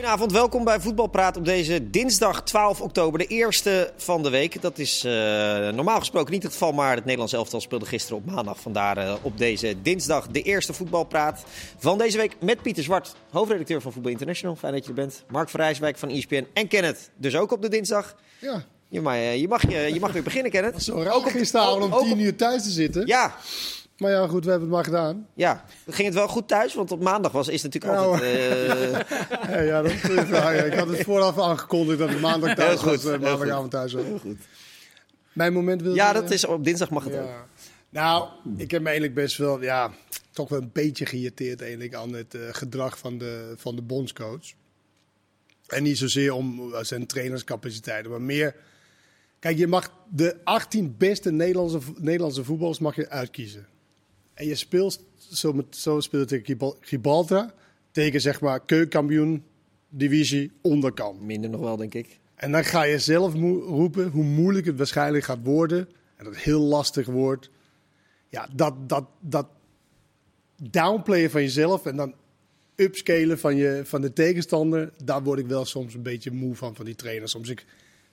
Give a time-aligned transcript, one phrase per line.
[0.00, 4.62] Goedenavond, welkom bij Voetbalpraat op deze dinsdag 12 oktober, de eerste van de week.
[4.62, 5.12] Dat is uh,
[5.68, 8.60] normaal gesproken niet het geval, maar het Nederlands elftal speelde gisteren op maandag.
[8.60, 11.44] Vandaar uh, op deze dinsdag de eerste voetbalpraat
[11.78, 14.56] van deze week met Pieter Zwart, hoofdredacteur van Voetbal International.
[14.56, 15.24] Fijn dat je er bent.
[15.28, 18.16] Mark van Rijswijk van ESPN en Kenneth, dus ook op de dinsdag.
[18.38, 18.64] Ja.
[18.88, 20.82] Je mag, je mag, je, je mag weer beginnen, Kenneth.
[20.82, 23.06] Zo raar ook gisteravond om tien uur thuis te zitten.
[23.06, 23.34] Ja,
[24.00, 25.26] maar ja, goed, we hebben het maar gedaan.
[25.34, 26.74] Ja, ging het wel goed thuis?
[26.74, 28.38] Want op maandag was is natuurlijk nou, altijd...
[28.38, 29.00] Uh...
[29.54, 30.64] ja, ja, dat is een vraag.
[30.64, 33.04] Ik had het vooraf aangekondigd dat het maandag thuis was.
[33.04, 34.04] Uh, maandagavond thuis was.
[34.04, 34.38] Heel goed.
[35.32, 37.20] Mijn moment wil Ja, dat is op dinsdag mag het ja.
[37.20, 37.28] ook.
[37.90, 39.92] Nou, ik heb me eigenlijk best wel, ja,
[40.30, 44.52] toch wel een beetje geïrriteerd eigenlijk aan het uh, gedrag van de, van de bondscoach.
[45.66, 48.54] En niet zozeer om zijn trainerscapaciteiten, maar meer...
[49.38, 53.66] Kijk, je mag de 18 beste Nederlandse, Nederlandse voetballers mag je uitkiezen.
[54.40, 57.52] En je speelt, zo, met, zo speelt tegen Gibraltar,
[57.90, 59.44] tegen zeg maar keukenkampioen,
[59.88, 61.20] divisie, onderkant.
[61.20, 62.18] Minder nog wel, denk ik.
[62.34, 65.78] En dan ga je zelf roepen hoe moeilijk het waarschijnlijk gaat worden.
[66.16, 67.50] En dat het heel lastig wordt.
[68.28, 69.46] Ja, dat, dat, dat
[70.62, 72.14] downplayen van jezelf en dan
[72.76, 74.92] upscalen van, je, van de tegenstander.
[75.04, 77.30] Daar word ik wel soms een beetje moe van, van die trainers.
[77.30, 77.64] Soms ik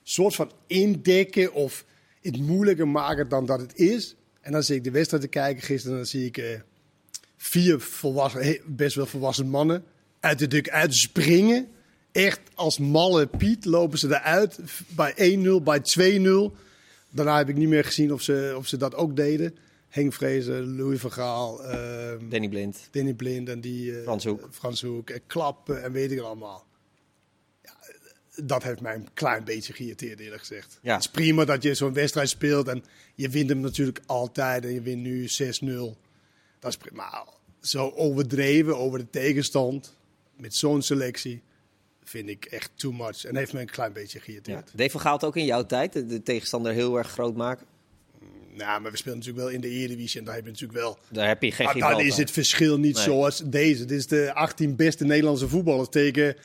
[0.03, 1.86] soort van indekken of
[2.22, 4.16] het moeilijker maken dan dat het is.
[4.48, 5.92] En dan zie ik de wedstrijd te kijken gisteren.
[5.92, 6.45] En dan zie ik uh,
[7.38, 9.84] vier volwassen, best wel volwassen mannen
[10.20, 11.67] uit de duk uitspringen.
[12.12, 14.59] Echt als malle Piet lopen ze eruit.
[14.88, 15.81] Bij 1-0, bij
[16.52, 16.56] 2-0.
[17.09, 19.56] Daarna heb ik niet meer gezien of ze, of ze dat ook deden.
[19.89, 21.66] Henk Vrezen, Louis van Gaal.
[21.66, 21.72] Uh,
[22.30, 22.88] Danny Blind.
[22.92, 23.92] Danny Blind en die...
[23.92, 24.48] Uh, Frans Hoek.
[24.52, 25.09] Frans Hoek.
[25.09, 26.67] En klappen en weet ik het allemaal
[28.43, 30.80] dat heeft mij een klein beetje geïrriteerd, eerlijk gezegd.
[30.81, 30.93] Ja.
[30.93, 32.83] Het is prima dat je zo'n wedstrijd speelt en
[33.16, 35.27] je wint hem natuurlijk altijd en je wint nu 6-0.
[36.59, 37.09] Dat is prima.
[37.09, 37.23] Maar
[37.61, 39.97] zo overdreven over de tegenstand
[40.36, 41.42] met zo'n selectie
[42.03, 43.26] vind ik echt too much.
[43.26, 44.70] En heeft me een klein beetje geïrriteerd.
[44.71, 44.77] Ja.
[44.77, 47.65] Dave van Gaal ook in jouw tijd de tegenstander heel erg groot maken?
[48.53, 50.97] Nou, maar we spelen natuurlijk wel in de Eredivisie en daar heb je natuurlijk wel...
[51.09, 53.03] Daar heb je geen maar dan is het verschil niet nee.
[53.03, 53.86] zoals deze.
[53.86, 56.36] Dit is de 18 beste Nederlandse voetballers tegen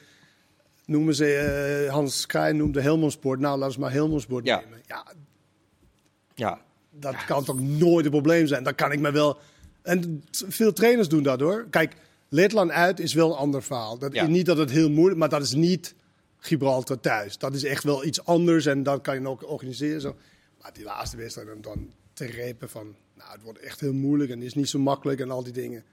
[0.92, 3.40] noemen ze, uh, Hans Kraaij noemde Helmond Sport.
[3.40, 4.60] Nou, laten we maar Helmond Sport ja.
[4.60, 4.80] nemen.
[4.86, 5.06] Ja,
[6.34, 6.60] ja.
[6.90, 7.24] dat ja.
[7.24, 8.64] kan toch nooit een probleem zijn.
[8.64, 9.38] Dan kan ik me wel...
[9.82, 11.66] En veel trainers doen dat hoor.
[11.70, 11.94] Kijk,
[12.28, 13.98] Letland uit is wel een ander verhaal.
[13.98, 14.22] Dat ja.
[14.22, 15.94] is niet dat het heel moeilijk maar dat is niet
[16.38, 17.38] Gibraltar thuis.
[17.38, 20.00] Dat is echt wel iets anders en dat kan je ook organiseren.
[20.00, 20.16] Zo.
[20.62, 22.94] Maar die laatste wedstrijd dan, dan te repen van...
[23.14, 25.52] Nou, het wordt echt heel moeilijk en het is niet zo makkelijk en al die
[25.52, 25.84] dingen.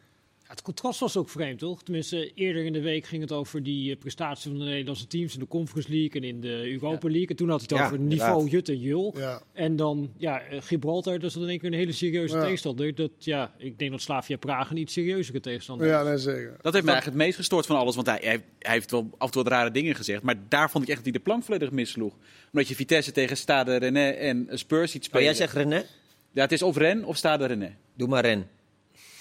[0.50, 1.84] Ja, het contrast was ook vreemd, toch?
[1.84, 5.34] Tenminste, eerder in de week ging het over die uh, prestatie van de Nederlandse teams
[5.34, 7.14] in de Conference League en in de Europa ja.
[7.14, 7.28] League.
[7.28, 8.52] En toen had hij het ja, over niveau inderdaad.
[8.52, 9.14] Jut en Jul.
[9.18, 9.42] Ja.
[9.54, 12.44] En dan, ja, Gibraltar, dat is dan denk ik een hele serieuze Ja.
[12.44, 12.96] tegenstander.
[12.96, 16.08] Dat, ja, ik denk dat Slavia Praag een iets serieuzere tegenstander Ja, is.
[16.08, 16.58] nee, zeker.
[16.62, 17.96] Dat heeft mij eigenlijk het meest gestoord van alles.
[17.96, 20.22] Want hij, hij, hij heeft wel af en toe wat rare dingen gezegd.
[20.22, 22.14] Maar daar vond ik echt dat hij de plank volledig missloeg.
[22.52, 25.24] Omdat je Vitesse tegen Stade René en Spurs ziet Oh, spelen.
[25.26, 25.84] jij zegt René?
[26.32, 27.76] Ja, het is of Ren of Stade René.
[27.96, 28.48] Doe maar Ren.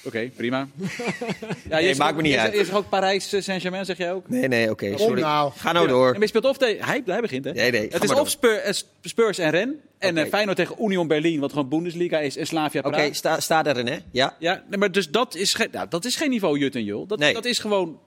[0.08, 0.68] Oké, prima.
[1.70, 2.54] ja, Nee, maakt me niet is, uit.
[2.54, 4.28] Is er ook Parijs eh, Saint-Germain, zeg jij ook?
[4.28, 4.88] Nee, nee, oké.
[4.88, 5.20] Kom sorry.
[5.20, 5.52] nou.
[5.56, 5.92] Ga nou Ja.
[5.92, 6.14] door.
[6.14, 6.84] En je speelt of tegen...
[6.84, 7.52] Hij, hij begint, hè?
[7.52, 9.80] Nee, nee, Het is of eh, Spurs en Ren.
[9.98, 10.20] En Oké.
[10.20, 12.36] eh, Feyenoord tegen Union Berlin, wat gewoon Bundesliga is.
[12.36, 13.14] En Slavia Oké, Praag.
[13.14, 14.00] sta, sta daar René.
[14.10, 14.36] Ja.
[14.38, 17.06] Ja, nee, maar dus dat is, geen, nou, dat is geen niveau Jut en Jul.
[17.06, 17.32] Dat, Nee.
[17.34, 18.00] dat is gewoon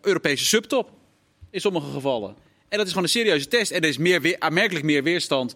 [0.00, 0.90] Europese subtop.
[1.50, 2.34] In sommige gevallen.
[2.68, 3.70] En dat is gewoon een serieuze test.
[3.70, 5.54] En er is meer, weer, aanmerkelijk meer weerstand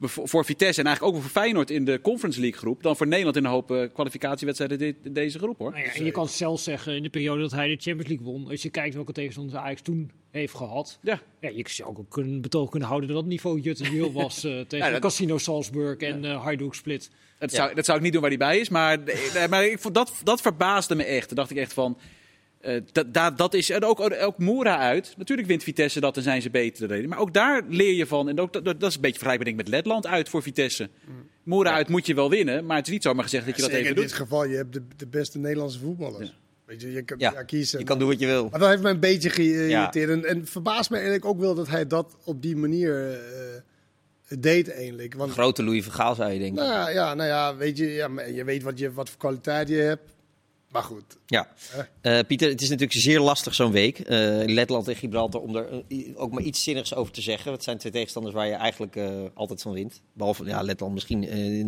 [0.00, 2.82] voor Vitesse en eigenlijk ook voor Feyenoord in de Conference League groep.
[2.82, 5.70] Dan voor Nederland in een hoop eh, kwalificatiewedstrijden dit- in deze groep hoor.
[5.70, 8.26] Nou ja, en je kan zelfs zeggen, in de periode dat hij de Champions League
[8.26, 10.98] won, als je kijkt welke tegenstanders Ajax toen heeft gehad.
[11.02, 11.20] Ja.
[11.40, 14.44] Ja, je zou ook een betoog kunnen houden dat dat niveau Jut en Jul was
[14.44, 17.10] eh, tegen Ja, dat- Casino Salzburg en eh Hajduk Split.
[17.38, 17.56] Dat, Ja.
[17.56, 18.68] zou, dat zou ik niet doen waar hij bij is.
[18.68, 18.98] Maar,
[19.34, 21.34] nee, maar ik vond dat, dat verbaasde me echt.
[21.36, 21.98] Dacht ik echt van.
[22.68, 25.14] Eh, dat, dat, dat is en ook, ook Moera uit.
[25.16, 26.88] Natuurlijk wint Vitesse dat en zijn ze beter.
[26.88, 27.08] reden.
[27.08, 28.28] Maar ook daar leer je van.
[28.28, 30.88] En ook, dat, dat is een beetje vergelijkbaar denk ik, met Letland uit voor Vitesse.
[31.42, 32.66] Moera uit moet je wel winnen.
[32.66, 34.10] Maar het is niet zomaar gezegd dat je dat Zeker even in doet.
[34.10, 36.28] dit geval, je hebt de, de beste Nederlandse voetballers.
[36.28, 36.34] Ja.
[36.64, 37.78] Weet je, je kan Ja, ja, kiezen.
[37.78, 38.48] Je kan doen wat je wil.
[38.50, 40.10] Maar dat heeft mij een beetje geïrriteerd.
[40.10, 44.70] En, en verbaast me eigenlijk ook wel dat hij dat op die manier eh, deed
[44.72, 45.14] eigenlijk.
[45.14, 46.64] Want Grote Louis van Gaal zou je denken.
[46.64, 49.68] nou, ja, ja, nou ja, weet je, ja, je weet wat, je, wat voor kwaliteit
[49.68, 50.02] je hebt.
[50.68, 51.18] Maar goed.
[51.26, 51.48] Ja.
[52.00, 53.98] Eh, Pieter, het is natuurlijk zeer lastig zo'n week.
[53.98, 57.52] Eh, Letland en Gibraltar, om er eh, ook maar iets zinnigs over te zeggen.
[57.52, 58.98] Het zijn twee tegenstanders waar je eigenlijk
[59.34, 60.00] altijd van wint.
[60.12, 61.18] Behalve ja, Letland misschien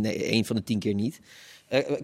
[0.01, 1.21] nee, één van de tien keer niet.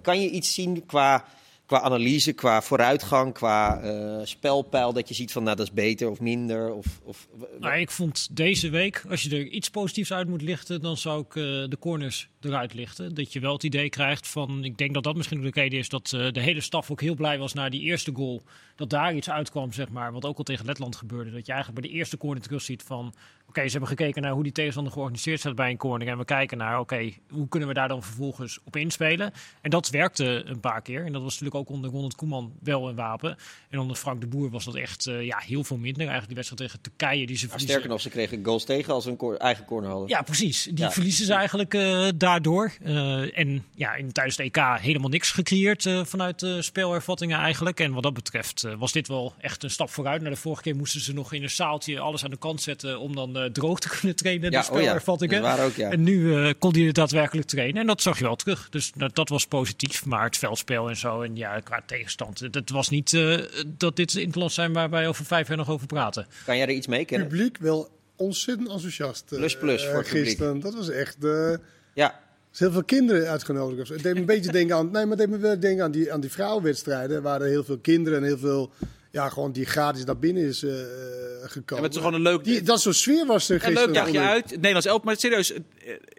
[0.02, 1.24] Kan je iets zien qua
[1.66, 6.10] qua analyse, qua vooruitgang, qua eh, spelpeil, dat je ziet van nou dat is beter
[6.10, 6.72] of minder?
[6.74, 7.28] Of, of,
[7.60, 11.20] Nou, ik vond deze week, als je er iets positiefs uit moet lichten, dan zou
[11.20, 13.14] ik eh, de corners eruit lichten.
[13.14, 15.78] Dat je wel het idee krijgt van, ik denk dat dat misschien ook de reden
[15.78, 18.42] is dat eh, de hele staf ook heel blij was na die eerste goal.
[18.76, 21.30] Dat daar iets uitkwam, zeg maar, wat ook al tegen Letland gebeurde.
[21.30, 23.14] Dat je eigenlijk bij de eerste corner terug ziet van,
[23.56, 26.08] oké, ze hebben gekeken naar hoe die tegenstander georganiseerd staat bij een corner.
[26.08, 29.32] En we kijken naar, oké, hoe kunnen we daar dan vervolgens op inspelen?
[29.60, 31.04] En dat werkte een paar keer.
[31.04, 33.36] En dat was natuurlijk ook onder Ronald Koeman wel een wapen.
[33.70, 36.00] En onder Frank de Boer was dat echt eh, ja, heel veel minder.
[36.08, 37.68] Eigenlijk die wedstrijd tegen Turkije die ze verliezen.
[37.68, 40.08] sterker nog, ze kregen goals tegen als ze een cor- eigen corner hadden.
[40.08, 40.62] Ja, precies.
[40.64, 40.90] Die Ja.
[40.90, 42.72] verliezen ze eigenlijk eh, daardoor.
[42.82, 47.80] Eh, en ja, in, tijdens de EK helemaal niks gecreëerd vanuit de spelervattingen eigenlijk.
[47.80, 50.22] En wat dat betreft was dit wel echt een stap vooruit.
[50.22, 53.00] Na de vorige keer moesten ze nog in een zaaltje alles aan de kant zetten
[53.00, 55.42] om dan droog te kunnen trainen, de Ja, oh ja, spelervattingen.
[55.42, 55.90] dat waren ook, ja.
[55.90, 57.80] En nu eh, kon hij het daadwerkelijk trainen.
[57.80, 58.68] En dat zag je wel terug.
[58.70, 60.04] Dus dat, dat was positief.
[60.06, 61.22] Maar het veldspel en zo.
[61.22, 62.42] En ja, qua tegenstand.
[62.42, 65.70] eh, Dat was niet eh, dat dit interland zijn waar wij over vijf jaar nog
[65.70, 66.26] over praten.
[66.44, 67.28] Kan jij er iets mee Het kennen?
[67.28, 69.24] publiek wel ontzettend enthousiast.
[69.32, 70.24] eh, Plus, plus voor het publiek.
[70.24, 70.60] gisteren.
[70.60, 71.24] Dat was echt.
[71.24, 71.54] eh,
[71.94, 72.10] Ja,
[72.50, 73.88] Er zijn heel veel kinderen uitgenodigd.
[73.88, 74.84] Het deed me een beetje denken aan.
[74.90, 77.22] Nee, maar het deed me wel denken aan die, aan die vrouwenwedstrijden.
[77.22, 78.70] Waar er heel veel kinderen en heel veel.
[79.16, 81.64] Ja, gewoon die gratis naar binnen is eh, Ja, gekomen.
[81.68, 83.86] maar het is gewoon een leuk, die, dat soort sfeer was er een gisteren.
[83.86, 84.50] leuk dagje uit.
[84.50, 85.04] Nederlands elftal.
[85.04, 85.60] Maar serieus, eh,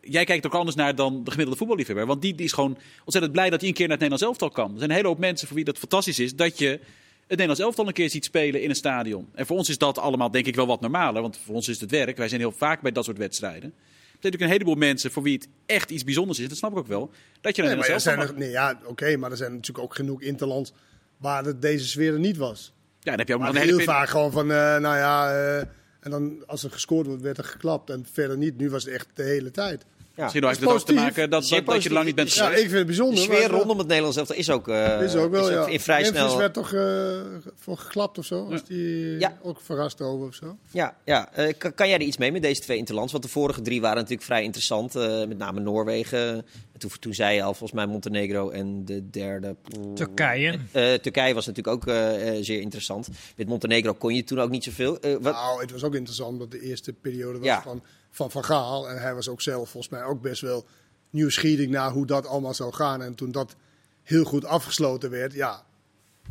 [0.01, 2.05] jij kijkt ook anders naar dan de gemiddelde voetballiefhebber.
[2.05, 4.63] Want die, die is gewoon ontzettend blij dat hij een keer naar het Nederlands elftal
[4.63, 4.71] kan.
[4.71, 6.35] Er zijn een hele hoop mensen voor wie dat fantastisch is.
[6.35, 6.81] Dat je het
[7.29, 9.27] Nederlands elftal een keer ziet spelen in een stadion.
[9.33, 11.21] En voor ons is dat allemaal denk ik wel wat normaler.
[11.21, 12.17] Want voor ons is het werk.
[12.17, 13.69] Wij zijn heel vaak bij dat soort wedstrijden.
[13.69, 16.47] Er zijn natuurlijk een heleboel mensen voor wie het echt iets bijzonders is.
[16.47, 17.11] Dat snap ik ook wel.
[17.41, 19.83] Dat je naar Nee, er Nederlands zijn er, nee, ja, oké, maar er zijn natuurlijk
[19.85, 20.71] ook genoeg interlands
[21.17, 22.73] waar het deze sfeer er niet was.
[23.09, 24.97] Dan heb je ook nog Maar een hele heel pin- vaak gewoon van, eh, nou
[24.97, 25.57] ja, eh,
[25.99, 28.57] en dan als er gescoord wordt, werd er geklapt en verder niet.
[28.57, 29.85] Nu was het echt de hele tijd.
[30.17, 30.23] Ja.
[30.23, 32.33] Misschien heeft Dat het ook te maken dat, dat, dat je er lang niet bent.
[32.33, 33.17] Ja, ik vind het De bijzonder.
[33.17, 35.65] sfeer maar- rondom het Nederlands elftal is ook, eh, is ook wel, is ja.
[35.67, 36.37] in vrij Memphis snel.
[36.37, 37.17] werd toch eh,
[37.55, 38.47] voor geklapt of zo?
[38.47, 39.37] Was die Ja.
[39.41, 40.57] ook verrast over of zo?
[40.71, 41.33] Ja, ja.
[41.33, 43.11] Eh, kan, kan jij er iets mee met deze twee interlands?
[43.11, 44.95] Want de vorige drie waren natuurlijk vrij interessant.
[44.95, 46.45] eh, met name Noorwegen.
[46.73, 49.55] En toen, toen zei je al volgens mij Montenegro en de derde...
[49.95, 50.59] Turkije.
[50.71, 51.93] Eh, Turkije was natuurlijk ook
[52.41, 53.09] zeer interessant.
[53.35, 54.99] Met Montenegro kon je toen ook niet zoveel.
[54.99, 57.61] Eh, wat, Nou, het was ook interessant dat de eerste periode was Ja.
[57.61, 57.83] van,
[58.17, 58.89] van Van Gaal.
[58.89, 60.65] En hij was ook zelf volgens mij ook best wel
[61.09, 63.01] nieuwsgierig naar hoe dat allemaal zou gaan.
[63.01, 63.55] En toen dat
[64.03, 65.63] heel goed afgesloten werd, ja,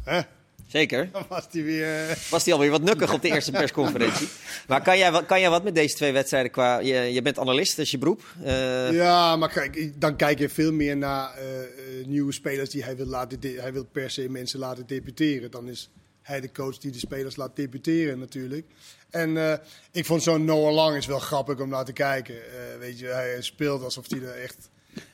[0.03, 0.21] hè,
[0.67, 1.09] Zeker.
[1.13, 2.19] dan was hij weer...
[2.31, 4.29] Was hij alweer wat nukkig op de eerste persconferentie.
[4.69, 6.79] Maar kan jij, wat- kan jij wat met deze twee wedstrijden qua...
[6.79, 8.23] Je, je bent analist, dat is je beroep.
[8.43, 11.67] Eh, Ja, maar kijk, dan kijk je veel meer naar eh, eh,
[12.07, 13.39] nieuwe spelers die hij wil laten.
[13.41, 15.51] Hij wil per se mensen laten debuteren.
[15.51, 15.91] Dan is
[16.27, 18.67] hij de coach die de spelers laat debuteren natuurlijk.
[19.11, 19.59] En eh,
[19.93, 22.35] ik vond zo'n Noah Lang is wel grappig om naar te kijken.
[22.35, 24.71] Eh, weet je, hij speelt alsof hij er echt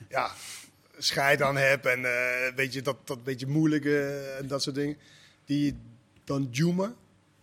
[0.09, 0.31] ja,
[0.99, 4.77] scheid aan hebt en eh, weet je, dat, dat beetje moeilijk eh, en dat soort
[4.77, 4.97] dingen.
[5.45, 5.77] Die
[6.25, 6.95] Dan Juma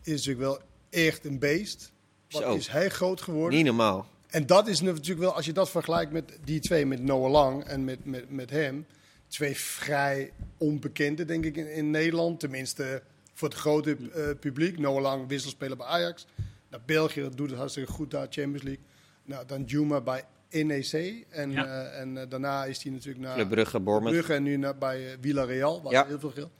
[0.03, 1.91] is natuurlijk wel echt een beest.
[2.29, 2.55] Wat Zo.
[2.55, 3.57] is hij groot geworden?
[3.57, 4.07] Niet normaal.
[4.27, 7.63] En dat is natuurlijk wel, als je dat vergelijkt met die twee, met Noah Lang
[7.63, 8.85] en met, met, met hem.
[9.27, 12.39] Twee vrij onbekende, denk ik, in, in Nederland.
[12.39, 13.01] Tenminste,
[13.39, 14.79] voor het grote eh, publiek.
[14.79, 16.25] Noah Lang wisselspeler bij Ajax.
[16.69, 18.83] Naar België, dat doet het hartstikke goed daar, Champions League.
[19.25, 21.25] Nou, dan Juma bij NEC.
[21.29, 21.65] En, Ja.
[21.65, 24.15] eh, en eh, daarna is hij natuurlijk naar Club Brugge, Bournemouth.
[24.15, 26.05] Brugge en nu naar, bij eh, Villarreal, waar Ja.
[26.05, 26.51] heel veel geld.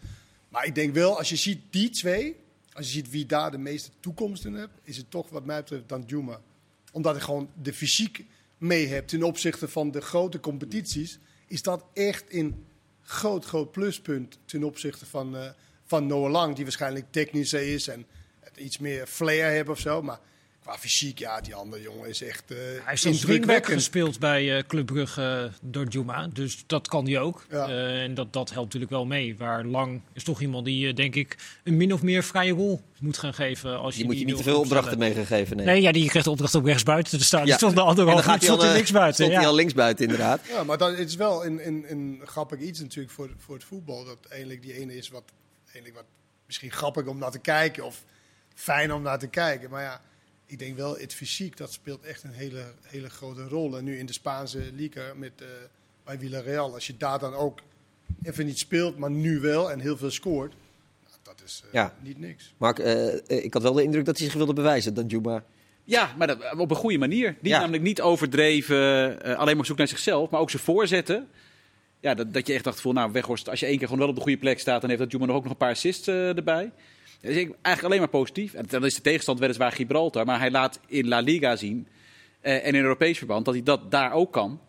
[0.49, 2.35] Maar ik denk wel, als je ziet die twee,
[2.73, 5.59] als je ziet wie daar de meeste toekomst in heeft, is het toch wat mij
[5.59, 6.41] betreft dan Juma.
[6.91, 8.25] Omdat hij gewoon de fysiek
[8.57, 12.65] mee hebt ten opzichte van de grote competities, is dat echt een
[13.01, 15.49] groot, groot pluspunt ten opzichte van, eh,
[15.89, 18.05] van Noah Lang, die waarschijnlijk technischer is en
[18.55, 20.01] iets meer flair heeft of zo.
[20.01, 20.19] Maar
[20.63, 23.73] qua fysiek, ja, die andere jongen is echt eh Hij is indrukwekkend.
[23.73, 26.27] gespeeld bij eh Club Brugge eh, door Juma.
[26.33, 27.45] Dus dat kan hij ook.
[27.49, 27.67] Ja.
[27.67, 29.37] Eh, en dat, dat helpt natuurlijk wel mee.
[29.37, 33.17] Waar Lang is toch iemand die, denk ik, een min of meer vrije rol moet
[33.17, 33.79] gaan geven.
[33.79, 35.57] Als je Die moet je niet te veel opdrachten meegegeven.
[35.57, 35.65] Nee.
[35.65, 37.45] Nee, ja, die krijgt de opdracht om rechtsbuiten te staan.
[37.45, 37.45] Ja.
[37.45, 39.13] Dus toch de En andere dan gaat hij stond hij linksbuiten.
[39.15, 39.47] stond hij Ja.
[39.47, 40.41] al linksbuiten, inderdaad.
[40.49, 43.63] Ja, maar dat, het is wel een, een, een grappig iets natuurlijk voor, voor het
[43.63, 44.05] voetbal.
[44.05, 45.23] Dat eigenlijk die ene is wat,
[45.73, 46.05] eigenlijk wat
[46.45, 48.03] misschien grappig om naar te kijken of
[48.55, 49.69] fijn om naar te kijken.
[49.69, 50.01] Maar ja,
[50.45, 53.77] ik denk wel, het fysiek, dat speelt echt een hele, hele grote rol.
[53.77, 55.47] En nu in de Spaanse Liga met, eh,
[56.03, 57.59] bij Villarreal, als je daar dan ook
[58.23, 60.53] even niet speelt, maar nu wel en heel veel scoort,
[61.07, 61.93] nou, dat is eh, Ja.
[62.01, 62.53] niet niks.
[62.57, 65.43] Mark, eh, eh, ik had wel de indruk dat hij zich wilde bewijzen, dan Juma.
[65.83, 67.29] Ja, maar dat, op een goede manier.
[67.41, 67.59] Niet Ja.
[67.59, 68.77] namelijk niet overdreven,
[69.21, 71.27] eh, alleen maar op zoek naar zichzelf, maar ook zijn voorzetten.
[71.99, 74.09] Ja, dat, dat je echt dacht van, nou Weghorst, als je één keer gewoon wel
[74.09, 76.07] op de goede plek staat, dan heeft dat Juma nog ook nog een paar assists
[76.07, 76.71] eh, erbij.
[77.21, 78.53] Dus ik, eigenlijk alleen maar positief.
[78.53, 81.87] En dan is de tegenstand weliswaar Gibraltar, maar hij laat in La Liga zien
[82.41, 84.61] eh, en in Europees verband dat hij dat daar ook kan.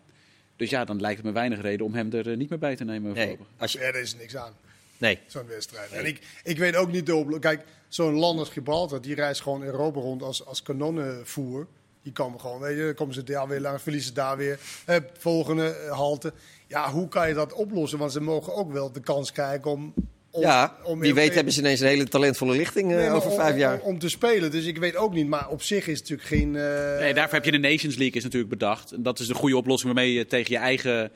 [0.55, 2.75] Dus ja, dan lijkt het me weinig reden om hem er eh, niet meer bij
[2.75, 3.13] te nemen.
[3.13, 4.53] Nee, als je, Verder is er niks aan.
[4.97, 5.19] Nee.
[5.27, 5.91] zo'n wedstrijd.
[5.91, 7.13] En ik, ik weet ook niet.
[7.39, 11.67] Kijk, zo'n land als Gibraltar, die reist gewoon Europa rond als, als kanonnenvoer.
[12.03, 14.59] Die komen gewoon, weet je, dan komen ze daar weer langs, verliezen daar weer.
[14.85, 16.33] Eh, volgende eh, halte.
[16.67, 17.99] Ja, hoe kan je dat oplossen?
[17.99, 19.93] Want ze mogen ook wel de kans krijgen om...
[20.31, 23.29] om ja, om wie weet hebben ze ineens een hele talentvolle lichting eh, Nee, over
[23.29, 23.79] om- vijf jaar.
[23.79, 24.51] Om, om te spelen.
[24.51, 25.27] Dus ik weet ook niet.
[25.27, 26.55] Maar op zich is het natuurlijk geen...
[26.55, 28.91] eh, Nee, daarvoor heb je de Nations League is natuurlijk bedacht.
[28.91, 31.11] En dat is de goede oplossing waarmee je tegen je eigen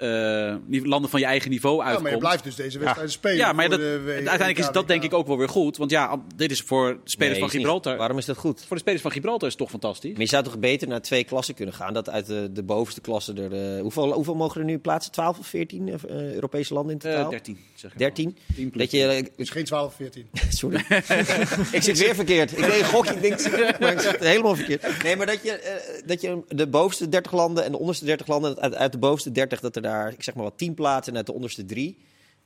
[0.00, 2.02] eh, ni- landen van je eigen niveau ja, uitkomt.
[2.02, 3.36] maar je blijft dus deze wedstrijd spelen.
[3.36, 5.76] Ja, maar dat, de W- uiteindelijk is dat denk ik ook wel weer goed.
[5.76, 7.56] Want ja, dit is voor de spelers Nee, van niet.
[7.66, 7.96] Gibraltar.
[7.96, 8.64] Waarom is dat goed?
[8.66, 10.10] Voor de spelers van Gibraltar is het toch fantastisch.
[10.12, 11.92] Maar je zou toch beter naar twee klassen kunnen gaan?
[11.94, 13.74] Dat uit de, de bovenste klasse er.
[13.76, 15.12] eh, hoeveel, hoeveel mogen er nu plaatsen?
[15.12, 17.30] 12 of 14 eh, Europese landen in Eh, totaal?
[17.30, 18.36] 13, zeg ik 13?
[18.54, 20.26] 10 plus Dat je, Dus geen 12, 14.
[20.48, 20.84] Sorry.
[21.72, 22.50] ik zit weer verkeerd.
[22.52, 23.40] Ik deed een gokje, ik denk,
[23.80, 25.02] maar ik zit helemaal verkeerd.
[25.02, 28.58] Nee, maar dat je, dat je de bovenste 30 landen en de onderste 30 landen,
[28.60, 31.18] uit, uit de bovenste 30, dat er daar, ik zeg maar wat, 10 plaatsen en
[31.18, 31.98] uit de onderste 3.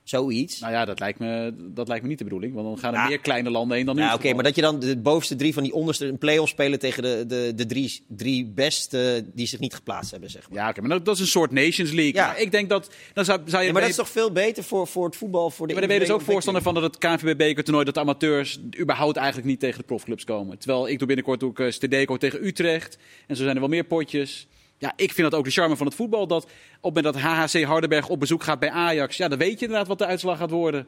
[0.04, 0.60] Zoiets.
[0.60, 2.54] Nou ja, dat lijkt, me, dat lijkt me niet de bedoeling.
[2.54, 3.08] Want dan gaan er Ja.
[3.08, 4.02] meer kleine landen heen dan nu.
[4.02, 6.78] Ja, oké, maar dat je dan de bovenste drie van die onderste een play-off spelen
[6.78, 10.58] tegen de, de, de drie, drie beste die zich niet geplaatst hebben, zeg maar.
[10.58, 12.14] Ja, oké, maar dat, dat is een soort Nations League.
[12.14, 12.26] Ja.
[12.26, 12.90] Maar ik denk dat...
[13.12, 15.50] Dan zou, zou je Ja, maar dat is toch veel beter voor, voor het voetbal,
[15.50, 17.84] voor de maar daar ben je dus ook voorstander van dat het KNVB-bekertoernooi...
[17.84, 20.58] dat de amateurs überhaupt eigenlijk niet tegen de profclubs komen.
[20.58, 22.98] Terwijl ik doe binnenkort ook uh, Stedeco tegen Utrecht.
[23.26, 24.46] En zo zijn er wel meer potjes.
[24.78, 26.26] Ja, ik vind dat ook de charme van het voetbal.
[26.26, 26.50] Dat op
[26.94, 29.16] het moment dat HHC Hardenberg op bezoek gaat bij Ajax...
[29.16, 30.86] ja, dan weet je inderdaad wat de uitslag gaat worden.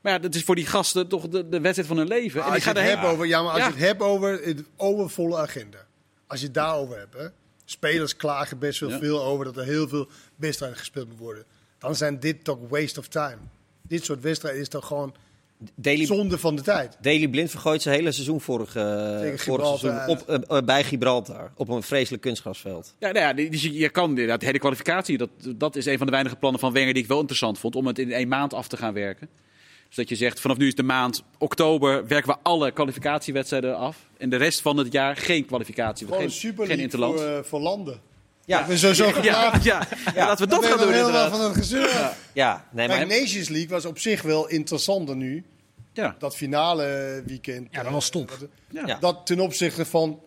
[0.00, 2.40] Maar ja, dat is voor die gasten toch de, de wedstrijd van hun leven.
[2.40, 3.66] en als die je gaan het hebt over, ja, maar als Ja.
[3.66, 5.86] je het hebt over het overvolle agenda.
[6.26, 7.26] Als je het daarover hebt, hè,
[7.64, 8.98] spelers klagen best wel Ja.
[8.98, 11.44] veel over dat er heel veel wedstrijden gespeeld moeten worden.
[11.78, 13.38] Dan zijn dit toch waste of time.
[13.82, 15.14] Dit soort wedstrijden is toch gewoon
[15.74, 16.96] Daily, zonde van de tijd.
[17.00, 18.82] Daily Blind vergooit zijn hele seizoen vorig, eh,
[19.18, 21.50] vorig Gibraltar seizoen op, eh, eh, bij Gibraltar.
[21.56, 22.94] Op een vreselijk kunstgrasveld.
[22.98, 25.86] Ja, nou ja, die- dus je, je kan inderdaad, de hele kwalificatie, dat, dat is
[25.86, 28.12] een van de weinige plannen van Wenger die ik wel interessant vond, om het in
[28.12, 29.28] één maand af te gaan werken.
[29.86, 33.96] Dus dat je zegt, vanaf nu is de maand oktober werken we alle kwalificatiewedstrijden af.
[34.18, 37.20] En de rest van het jaar geen kwalificatie, Gewoon geen, een super geen interland.
[37.20, 38.00] voor, eh, voor landen.
[38.48, 39.64] Ja, Ik ben sowieso Ja, geklaagd.
[39.64, 41.30] ja, ja, laten we dat gaan doen inderdaad.
[41.30, 42.10] van het gezeur.
[42.32, 45.44] ja nee, maar Kijk, Nations League was op zich wel interessanter nu.
[45.92, 46.16] Ja.
[46.18, 47.68] Dat finale weekend.
[47.70, 48.28] Ja, dat was eh, top.
[48.40, 48.82] dat- Ja.
[48.86, 48.96] Ja.
[49.00, 50.20] Dat ten opzichte van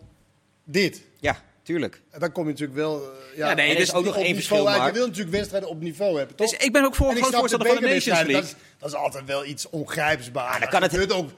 [0.64, 1.00] dit.
[1.20, 2.02] ja, tuurlijk.
[2.10, 3.02] En dan kom je natuurlijk wel.
[3.02, 4.78] eh, ja, Ja, nee, er is ook nog op één niveau verschil.
[4.80, 4.92] Mark.
[4.92, 6.36] Je wil natuurlijk wedstrijden op niveau hebben.
[6.36, 6.50] Toch?
[6.50, 8.32] Dus ik ben ook voor En voorstander van de Nations League.
[8.34, 10.58] Dat is, dat is altijd wel iets ongrijpbaars.
[10.60, 11.30] dan kan Er het- gebeurt ook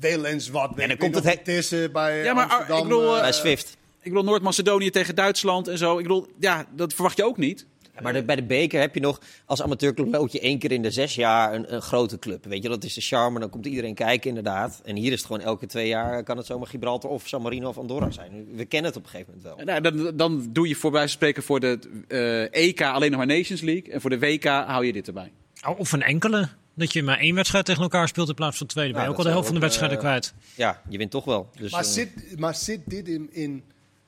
[0.00, 0.76] wel eens wat.
[0.76, 3.76] dan Weet komt het nog Tussen bij Ja, maar, Amsterdam, ik bedoel, eh, bij Swift.
[4.02, 5.96] Ik bedoel, Noord-Macedonië tegen Duitsland en zo.
[5.96, 7.66] Ik bedoel, ja, dat verwacht je ook niet.
[8.02, 10.82] Maar de- bij de beker heb je nog als amateurclub lood je één keer in
[10.82, 12.44] de zes jaar een, een grote club.
[12.44, 13.40] Weet je, dat is de charme.
[13.40, 14.80] Dan komt iedereen kijken, inderdaad.
[14.84, 17.68] En hier is het gewoon elke twee jaar kan het zomaar Gibraltar of San Marino
[17.68, 18.46] of Andorra zijn.
[18.54, 19.64] We kennen het op een gegeven moment wel.
[19.66, 21.78] Nou, dan, dan doe je voor wijze van spreken voor de
[22.08, 23.92] eh, EK alleen nog maar Nations League.
[23.92, 25.32] En voor de WK hou je dit erbij.
[25.66, 26.48] Oh, Of een enkele.
[26.74, 28.84] Dat je maar één wedstrijd tegen elkaar speelt in plaats van twee.
[28.84, 30.34] Dan ben je Ja, ook al de helft van de wedstrijden eh, kwijt.
[30.54, 31.50] Ja, je wint toch wel.
[31.58, 33.62] Dus, Maar eh, zit, maar zit dit in, in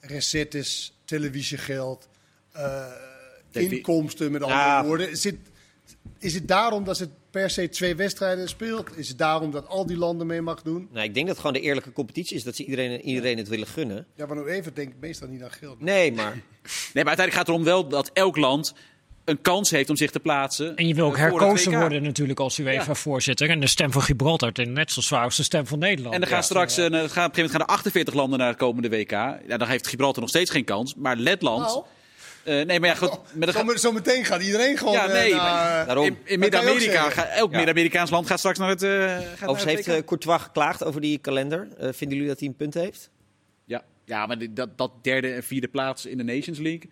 [0.06, 2.08] recettes, televisiegeld,
[2.52, 2.86] eh,
[3.50, 4.84] inkomsten met andere Ja.
[4.84, 5.16] woorden?
[5.16, 5.36] Zit,
[6.18, 8.96] is het daarom dat ze per se twee wedstrijden speelt?
[8.96, 10.88] Is het daarom dat al die landen mee mag doen?
[10.92, 12.42] nou, ik denk dat het gewoon de eerlijke competitie is.
[12.44, 14.06] Dat ze iedereen, iedereen het willen gunnen.
[14.16, 15.80] Ja, maar nou even denk ik meestal niet aan geld.
[15.80, 16.32] Nee, maar
[16.94, 18.74] Nee, maar uiteindelijk gaat het erom wel dat elk land
[19.24, 20.76] een kans heeft om zich te plaatsen.
[20.76, 23.50] En je wil ook eh, herkozen worden natuurlijk als UEFA-voorzitter.
[23.50, 26.14] En de stem van Gibraltar is net zo zwaar als de stem van Nederland.
[26.14, 26.44] En dan gaan Ja.
[26.44, 29.10] straks eh, gaan, op een gegeven moment gaan er 48 landen naar het komende WK.
[29.10, 30.94] Ja, dan heeft Gibraltar nog steeds geen kans.
[30.94, 31.82] Maar Letland.
[32.44, 33.08] Eh, nee, maar ja, goed.
[33.10, 35.86] Oh, maar dan gaat- Zometeen zo meteen gaat iedereen gewoon Ja, nee, eh, maar- naar-
[35.86, 36.18] daarom.
[36.24, 37.56] in Midden-Amerika, elk Ja.
[37.56, 39.94] Midden-Amerikaans land gaat straks naar het, eh gaat naar overigens het heeft WK.
[39.94, 41.68] eh, Courtois geklaagd over die kalender.
[41.78, 43.10] Eh, vinden jullie dat hij een punt heeft?
[43.64, 46.90] Ja, ja maar dit- dat, dat derde en vierde plaats in de Nations League.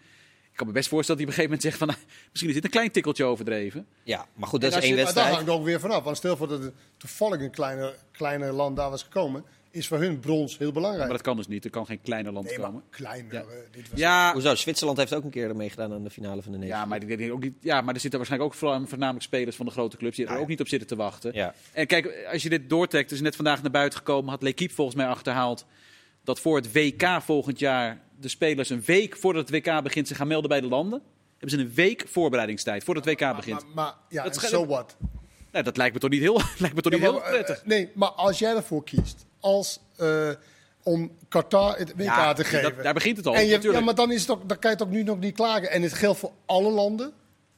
[0.63, 2.11] Ik kan me best voorstellen dat hij op een gegeven moment zegt van...
[2.31, 3.87] misschien is dit een klein tikkeltje overdreven.
[4.03, 5.47] Ja, maar goed, dat En is als één je- Maar daar wedstrijd.
[5.47, 6.03] hangt ook weer vanaf.
[6.05, 9.99] Want stel voor dat er toevallig een kleiner, kleiner land daar was gekomen, is voor
[9.99, 11.05] hun brons heel belangrijk.
[11.05, 11.65] Maar dat kan dus niet.
[11.65, 12.83] Er kan geen kleiner land nee, maar komen.
[12.91, 13.33] kleiner.
[13.35, 13.41] Ja.
[13.41, 14.55] eh, dit was Ja, Hoezo?
[14.55, 16.83] Zwitserland heeft ook een keer meegedaan aan de finale van de Nederland.
[16.83, 19.57] ja, maar, ik denk ook niet, ja, maar er zitten waarschijnlijk ook vooral- voornamelijk spelers
[19.57, 20.17] van de grote clubs...
[20.17, 20.43] die er Ja, ja.
[20.43, 21.35] ook niet op zitten te wachten.
[21.35, 21.55] Ja.
[21.73, 24.31] En kijk, als je dit doortrekt, is net vandaag naar buiten gekomen...
[24.31, 25.67] had L'Equipe volgens mij achterhaald...
[26.25, 30.09] dat voor het WK volgend jaar de spelers een week voordat het WK begint...
[30.09, 31.03] zich gaan melden bij de landen.
[31.39, 33.65] Hebben ze een week voorbereidingstijd voordat het WK Maar, begint.
[33.65, 34.97] maar, maar ja, Dat so what?
[35.53, 37.59] Nou, dat lijkt me toch niet heel, lijkt me toch niet heel maar, prettig.
[37.61, 40.29] eh, nee, maar als jij ervoor kiest als, eh,
[40.83, 42.75] om Qatar het WK Ja, te geven.
[42.75, 44.71] dat- daar begint het al, En je, ja, maar dan, is het ook, dan kan
[44.71, 45.71] je toch nu nog niet klagen.
[45.71, 47.13] En het geldt voor alle landen.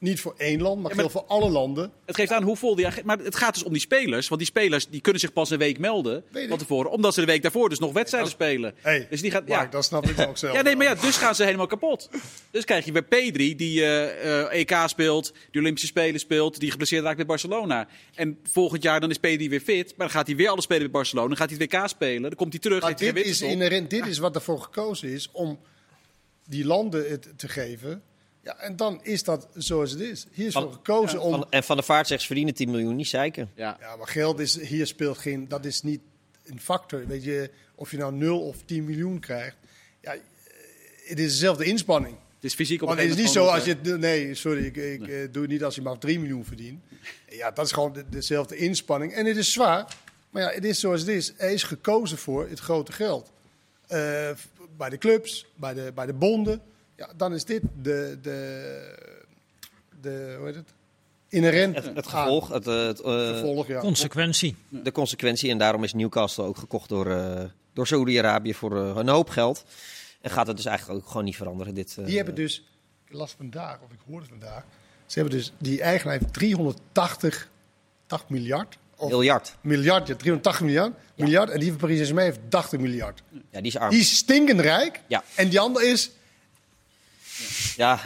[0.05, 1.91] Niet voor één land, maar Ja, maar- voor alle landen.
[2.05, 2.87] Het geeft aan hoe vol die.
[3.03, 4.27] Maar het gaat dus om die spelers.
[4.27, 6.91] Want die spelers die kunnen zich pas een week melden van tevoren.
[6.91, 8.73] Omdat ze de week daarvoor dus nog wedstrijden spelen.
[8.81, 9.47] Hey, dus die gaat...
[9.47, 10.53] Mark, Ja, dat snap ik ook zelf.
[10.55, 12.09] ja, nee, maar ja, dus gaan ze helemaal kapot.
[12.51, 16.71] Dus krijg je weer Pedri, die eh, eh, EK speelt, die Olympische Spelen speelt, die
[16.71, 17.87] geblesseerd raakt bij Barcelona.
[18.15, 20.83] En volgend jaar dan is Pedri weer fit, maar dan gaat hij weer alles spelen
[20.83, 21.27] bij Barcelona.
[21.27, 24.05] Dan gaat hij het WK spelen, dan komt hij terug, Maar dit is, inherent, dit
[24.05, 25.59] is wat ervoor gekozen is om
[26.47, 28.03] die landen het te geven.
[28.45, 30.25] Ja, en dan is dat zoals het is.
[30.31, 31.31] Hier is Van- voor gekozen om.
[31.31, 33.51] Van, en Van der Vaart zegt ze verdienen 10 miljoen, niet zeiken.
[33.55, 33.77] Ja.
[33.79, 35.47] Ja, maar geld is hier speelt geen.
[35.47, 36.01] Dat is niet
[36.43, 37.07] een factor.
[37.07, 39.55] Weet je, of je nou 0 of 10 miljoen krijgt.
[40.01, 40.19] Ja, eh,
[41.05, 42.15] het is dezelfde inspanning.
[42.35, 43.75] Het is fysiek op Want een het is niet zo als je.
[43.83, 46.79] Nee, sorry, ik, ik eh, doe het niet als je maar 3 miljoen verdient.
[47.29, 49.13] Ja, dat is gewoon de- dezelfde inspanning.
[49.13, 49.95] En het is zwaar.
[50.29, 51.33] Maar ja, het is zoals het is.
[51.37, 53.31] Er is gekozen voor het grote geld.
[53.87, 54.29] Eh,
[54.77, 56.61] bij de clubs, bij de, bij de bonden.
[56.95, 58.17] Ja, dan is dit de.
[58.21, 59.13] de,
[60.01, 60.73] de hoe heet het?
[61.29, 61.75] Inherent.
[61.75, 63.79] Het, het gevolg, het, eh, het, eh, Gevolg, ja.
[63.79, 64.55] Consequentie.
[64.69, 65.49] de consequentie.
[65.51, 69.65] En daarom is Newcastle ook gekocht door, eh door Saudi-Arabië voor een hoop geld.
[70.21, 71.73] En gaat het dus eigenlijk ook gewoon niet veranderen.
[71.73, 72.63] Dit, eh, Die hebben dus,
[73.07, 74.63] ik las vandaag, of ik hoorde vandaag,
[75.05, 77.49] ze hebben dus, die eigenaar heeft 380
[78.07, 78.77] 80 miljard.
[78.97, 79.55] Of miljard.
[79.61, 81.49] miljard, ja, 380 miljard, miljard.
[81.49, 83.23] En die van Paris Saint-Germain heeft 80 miljard.
[83.49, 83.89] Ja, die is arm.
[83.89, 85.01] Die is stinkend rijk.
[85.07, 85.23] Ja.
[85.35, 86.11] En die andere is,
[87.75, 87.99] Ja,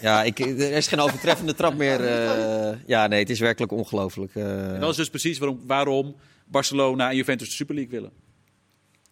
[0.00, 2.00] ja ik, er is geen overtreffende trap meer.
[2.04, 2.76] eh.
[2.86, 4.34] ja, nee, het is werkelijk ongelooflijk.
[4.34, 4.72] eh.
[4.74, 8.10] En dat is dus precies waarom, waarom Barcelona en Juventus de Super League willen.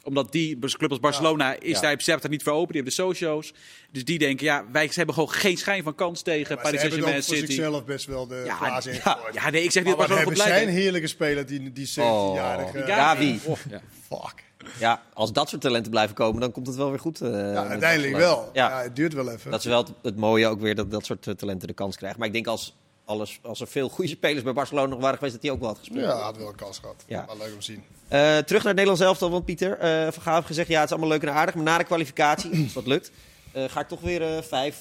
[0.04, 1.80] Omdat die club als Barcelona is Ja.
[1.80, 3.52] daar, ze hebben daar niet voor open, die hebben de socio's.
[3.90, 6.70] Dus die denken, ja, wij ze hebben gewoon geen schijn van kans tegen maar ze
[6.70, 7.52] Paris hebben Saint-Germain City.
[7.52, 9.34] zichzelf best wel de Ja, glazen ja, ingegooid.
[9.34, 12.78] ja, nee, ik zeg niet dat Barcelona hebben goed zijn heerlijke speler, die, die 17-jarige...
[12.78, 12.84] Oh.
[12.86, 13.40] Gavi.
[13.70, 13.80] Ja.
[14.08, 14.44] Fuck.
[14.78, 17.18] Ja, als dat soort talenten blijven komen, dan komt het wel weer goed.
[17.18, 18.50] Ja, met uiteindelijk wel.
[18.52, 18.68] Ja.
[18.68, 18.82] Ja.
[18.82, 19.50] het duurt wel even.
[19.50, 21.96] Dat is wel het, het mooie ook weer, dat dat soort eh, talenten de kans
[21.96, 22.18] krijgen.
[22.18, 25.32] Maar ik denk als, alles, als er veel goede spelers bij Barcelona nog waren geweest,
[25.32, 26.04] dat die ook wel had gespeeld.
[26.04, 27.04] Ja, had wel een kans gehad.
[27.06, 27.24] Ja.
[27.26, 27.82] Maar leuk om te zien.
[28.08, 30.84] Eh, terug naar het Nederlands elftal, want Pieter uh, Van Gaal heeft gezegd, ja, het
[30.84, 31.54] is allemaal leuk en aardig.
[31.54, 33.10] Maar na de kwalificatie, als dat lukt,
[33.52, 34.72] ga ik toch weer eh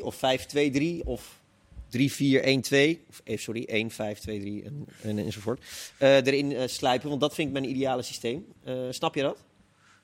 [0.00, 0.20] 5-3-2 of 5-2-3
[1.04, 1.22] of
[1.96, 3.04] 3-4-1-2.
[3.08, 5.64] Of, eh, sorry, 1-5-2-3 en, en, enzovoort.
[5.98, 8.44] eh, erin eh, slijpen, want dat vind ik mijn ideale systeem.
[8.90, 9.44] Snap je dat?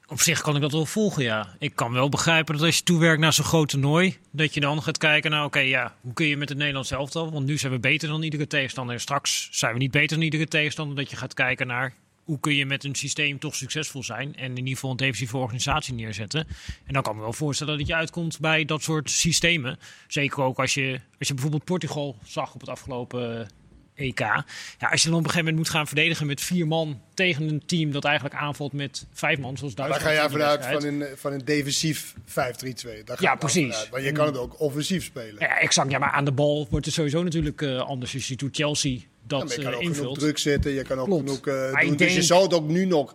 [0.07, 1.57] Op zich kan ik dat wel volgen, ja.
[1.59, 4.83] Ik kan wel begrijpen dat als je toewerkt naar zo'n groot toernooi, dat je dan
[4.83, 7.33] gaat kijken naar, oké, ja, hoe kun je met het Nederlands elftal?
[7.33, 8.95] Want nu zijn we beter dan iedere tegenstander.
[8.95, 10.97] En straks zijn we niet beter dan iedere tegenstander.
[10.97, 14.37] Dat je gaat kijken naar, hoe kun je met een systeem toch succesvol zijn?
[14.37, 16.47] En in ieder geval een defensieve organisatie neerzetten.
[16.87, 19.79] En dan kan ik me wel voorstellen dat je uitkomt bij dat soort systemen.
[20.09, 23.47] Zeker ook als je, als je bijvoorbeeld Portugal zag op het afgelopen eh,
[23.95, 24.19] EK.
[24.19, 24.45] Ja,
[24.91, 27.63] als je dan op een gegeven moment moet gaan verdedigen met vier man tegen een
[27.67, 30.17] team dat eigenlijk aanvalt met vijf man, zoals Daar Duitsland.
[30.17, 32.25] ga jij in die vanuit van een, van een defensief 5-3-2.
[32.35, 33.67] Daar ga Ja, je precies.
[33.71, 33.91] vanuit.
[33.91, 35.37] Maar je kan het ook offensief spelen.
[35.39, 35.91] Ja, exact.
[35.91, 38.15] Ja, maar aan de bal wordt het sowieso natuurlijk eh, anders.
[38.15, 40.19] Als je doet Chelsea dat je kan eh, ook genoeg invult.
[40.19, 40.73] druk zetten.
[40.73, 41.21] Je kan ook Klopt.
[41.23, 41.97] genoeg eh, doen.
[41.97, 43.15] Dus je zou het ook nu nog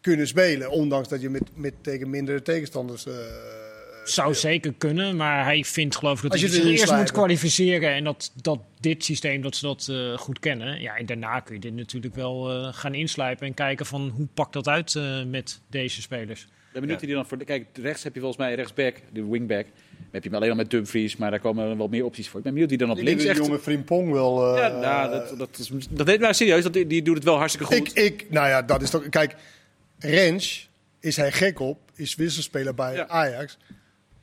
[0.00, 0.70] kunnen spelen.
[0.70, 3.06] Ondanks dat je met, met tegen mindere tegenstanders...
[3.06, 3.12] eh,
[4.04, 7.12] Zou zeker kunnen, maar hij vindt geloof ik dat Als hij je zich eerst moet
[7.12, 7.90] kwalificeren.
[7.90, 10.80] En dat, dat dit systeem, dat ze dat eh, goed kennen.
[10.80, 14.26] Ja, en daarna kun je dit natuurlijk wel eh, gaan inslijpen en kijken van hoe
[14.34, 16.40] pakt dat uit eh, met deze spelers.
[16.42, 17.44] Ik ben benieuwd wie die dan voor.
[17.44, 19.66] Kijk, rechts heb je volgens mij rechtsback, de wingback.
[19.98, 22.28] Dan heb je hem alleen al met Dumfries, maar daar komen er wel meer opties
[22.28, 22.38] voor.
[22.38, 23.36] Ik ben benieuwd wie dan op ik links echt.
[23.38, 24.54] de jonge Frimpong wel...
[24.56, 27.24] eh, Ja, nou, dat, dat, is, dat weet maar serieus, dat, die, die doet het
[27.24, 27.76] wel hartstikke goed.
[27.76, 29.08] ik, ik, nou ja, dat is toch...
[29.08, 29.34] Kijk,
[29.98, 30.68] Rens
[31.00, 31.78] is hij gek op.
[31.94, 33.08] Is wisselspeler bij Ja.
[33.08, 33.58] Ajax.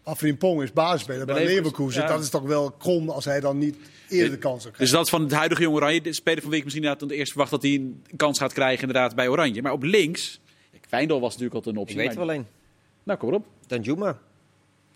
[0.03, 2.01] Maar Frimpong is basisspeler bij, Bij Leverkusen, Leverkusen.
[2.01, 2.07] ja.
[2.07, 3.75] Dat is toch wel krom als hij dan niet
[4.09, 6.01] eerder de kans zou Dus dat is van het huidige Jong Oranje.
[6.01, 8.87] De speler van wie ik misschien inderdaad eerst verwacht dat hij een kans gaat krijgen
[8.87, 9.61] inderdaad bij Oranje.
[9.61, 10.39] Maar op links,
[10.89, 11.99] Wijndal was natuurlijk altijd een Ik optie.
[12.01, 12.45] weet het maar- wel een.
[13.03, 13.45] Nou, kom erop.
[13.67, 14.19] Danjuma.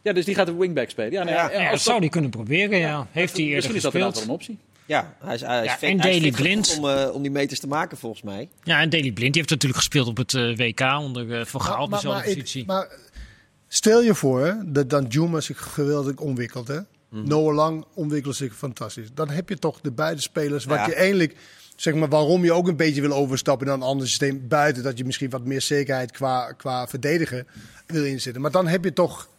[0.07, 1.11] Ja, dus die gaat de wingback spelen.
[1.11, 3.07] Ja, nee, Ja, als Ja, dat- zou hij kunnen proberen, ja.
[3.11, 4.57] Heeft hij eerder Misschien is dat inderdaad wel een optie.
[4.85, 6.77] Ja, hij is, hij is Ja, fit- en genoeg Blind.
[6.79, 8.49] Om, eh, om die meters te maken, volgens mij.
[8.63, 11.61] Ja, en Daley Blind die heeft natuurlijk gespeeld op het eh, WK onder eh Van
[11.61, 12.65] Gaal, op dezelfde maar, ik- positie.
[12.65, 12.87] maar
[13.67, 16.67] stel je voor hè, dat dan Juma zich geweldig ontwikkelt.
[16.67, 16.79] Hè?
[17.09, 17.27] Mhm.
[17.27, 19.07] Noah Lang ontwikkelt zich fantastisch.
[19.13, 20.85] Dan heb je toch de beide spelers wat Ja.
[20.87, 21.35] je eigenlijk...
[21.75, 24.47] Zeg maar waarom je ook een beetje wil overstappen naar een ander systeem.
[24.47, 27.47] Buiten dat je misschien wat meer zekerheid qua, qua verdedigen
[27.87, 28.41] wil inzetten.
[28.41, 29.29] Maar dan heb je toch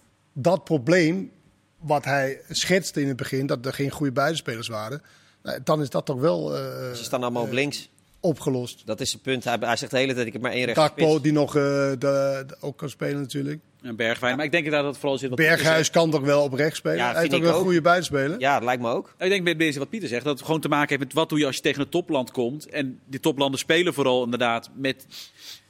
[0.42, 1.30] dat probleem
[1.78, 3.46] wat hij schetste in het begin.
[3.46, 5.02] Dat er geen goede buitenspelers waren.
[5.42, 6.62] Nou, dan is dat toch wel eh,
[6.94, 7.88] Ze staan allemaal op links.
[8.20, 8.86] opgelost.
[8.86, 9.44] Dat is het punt.
[9.44, 11.62] Hij, hij zegt de hele tijd, ik heb maar één rechter Dakpo die nog eh,
[11.62, 13.60] de, de- ook kan spelen natuurlijk.
[13.82, 14.36] En Bergwijn.
[14.36, 16.78] Maar ik denk inderdaad dat het vooral zit wat Berghuis kan toch wel op rechts
[16.78, 16.96] spelen?
[16.96, 17.64] Ja, hij heeft vind ook ik wel een ook.
[17.64, 18.40] goede buitenspeler.
[18.40, 19.14] Ja, dat lijkt me ook.
[19.18, 21.28] Ik denk bij deze wat Pieter zegt, dat het gewoon te maken heeft met wat
[21.28, 22.68] doe je als je tegen een topland komt.
[22.68, 25.06] En die toplanden spelen vooral inderdaad met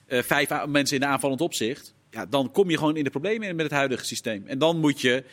[0.07, 1.94] eh, vijf mensen in de aanvallend opzicht.
[2.11, 4.47] Ja, dan kom je gewoon in de problemen met het huidige systeem.
[4.47, 5.25] En dan moet je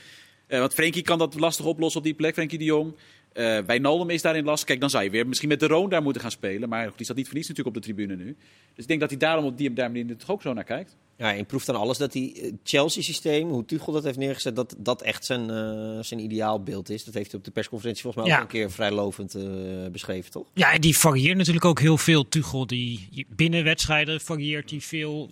[0.48, 2.96] Eh, want Frenkie kan dat lastig oplossen op die plek, Frenkie de Jong.
[3.34, 4.68] Eh Wijnaldum is daarin lastig.
[4.68, 6.70] Kijk, dan zou je weer misschien met de Roon daar moeten gaan spelen.
[6.70, 8.36] Maar die staat niet voor niets natuurlijk op de tribune nu.
[8.74, 10.96] Dus ik denk dat hij daarom op die daar manier toch ook zo naar kijkt.
[11.18, 14.76] Ja, je proeft aan alles dat die eh, Chelsea-systeem, hoe Tuchel dat heeft neergezet, dat
[14.78, 17.04] dat echt zijn, eh, zijn ideaalbeeld is.
[17.04, 18.40] Dat heeft hij op de persconferentie volgens mij Ja.
[18.42, 19.44] ook een keer vrij lovend eh,
[19.92, 20.48] beschreven, toch?
[20.54, 22.28] Ja, en die varieert natuurlijk ook heel veel.
[22.28, 25.30] Tuchel, die binnen wedstrijden varieert hij veel.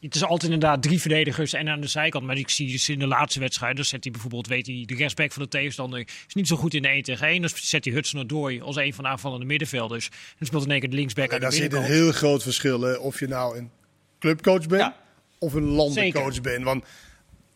[0.00, 2.24] Het is altijd inderdaad drie verdedigers en aan de zijkant.
[2.24, 4.94] Maar ik zie dus in de laatste wedstrijd, dan zet hij bijvoorbeeld, weet hij, de
[4.94, 7.40] rechtsback van de tegenstander is niet zo goed in de 1 tegen 1.
[7.40, 10.08] Dan zet hij Hudson Odoi als een van de aanvallende middenvelders.
[10.38, 12.42] Dan speelt in één keer de linksback En aan de daar zit een heel groot
[12.42, 13.70] verschil hè, of je nou een
[14.18, 15.02] clubcoach bent Ja.
[15.44, 16.50] Of een landencoach Zeker.
[16.50, 16.64] bent.
[16.64, 16.84] Want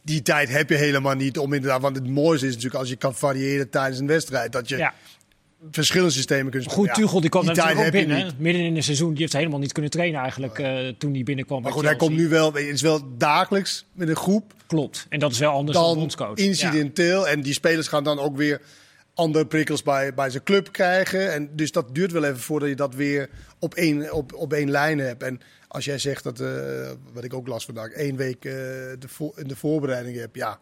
[0.02, 1.80] die tijd heb je helemaal niet om inderdaad.
[1.80, 4.52] Want het mooiste is natuurlijk als je kan variëren tijdens een wedstrijd.
[4.52, 4.94] Dat je Ja,
[5.70, 6.86] verschillende systemen kunt spelen.
[6.86, 8.32] goed, Tuchel die kwam die natuurlijk ook binnen.
[8.38, 11.62] Midden in het seizoen, die heeft helemaal niet kunnen trainen eigenlijk eh, toen hij binnenkwam.
[11.62, 12.52] Maar goed, hij komt nu wel.
[12.52, 14.52] Het is wel dagelijks met een groep.
[14.66, 15.06] Klopt.
[15.08, 16.38] En dat is wel anders dan, Dan bondscoach.
[16.38, 16.44] Ja.
[16.44, 17.28] incidenteel.
[17.28, 18.60] En die spelers gaan dan ook weer
[19.14, 21.32] andere prikkels bij, bij zijn club krijgen.
[21.32, 24.70] En dus dat duurt wel even voordat je dat weer op één, op, op één
[24.70, 25.22] lijn hebt.
[25.22, 29.08] En als jij zegt dat, eh, wat ik ook las vandaag, één week eh, de,
[29.08, 30.36] vo- in de voorbereiding hebt.
[30.36, 30.58] Ja,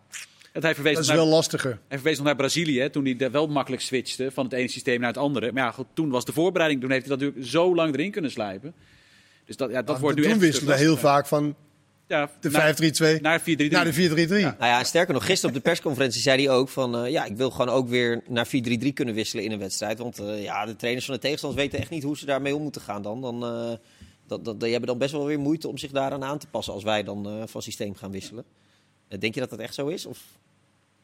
[0.53, 1.79] En hij verwees, dat is naar, wel lastiger.
[1.89, 4.69] hij verwees nog naar Brazilië, hè, toen hij daar wel makkelijk switchte van het ene
[4.69, 5.53] systeem naar het andere.
[5.53, 8.11] Maar ja, goed, toen was de voorbereiding, toen heeft hij dat natuurlijk zo lang erin
[8.11, 8.75] kunnen slijpen.
[9.45, 11.57] Dus dat, ja, dat Dat wordt nu toen echt wisselen stuk heel vaak van
[12.09, 12.75] Ja, de naar-
[13.19, 13.45] 5-3-2 naar 4-3-3.
[13.71, 14.29] naar de 4-3-3.
[14.43, 16.97] Nou ja, en sterker nog, gisteren op de persconferentie zei hij ook van...
[16.97, 19.99] eh, ja, ik wil gewoon ook weer naar 4-3-3 kunnen wisselen in een wedstrijd.
[19.99, 22.63] Want eh, ja, de trainers van de tegenstanders weten echt niet hoe ze daarmee om
[22.63, 23.21] moeten gaan dan.
[23.21, 23.73] dan eh,
[24.29, 26.73] dat, dat, die hebben dan best wel weer moeite om zich daaraan aan te passen
[26.75, 28.45] als wij dan eh, van systeem gaan wisselen.
[29.09, 30.07] Eh, denk je dat dat echt zo is?
[30.07, 30.19] Of?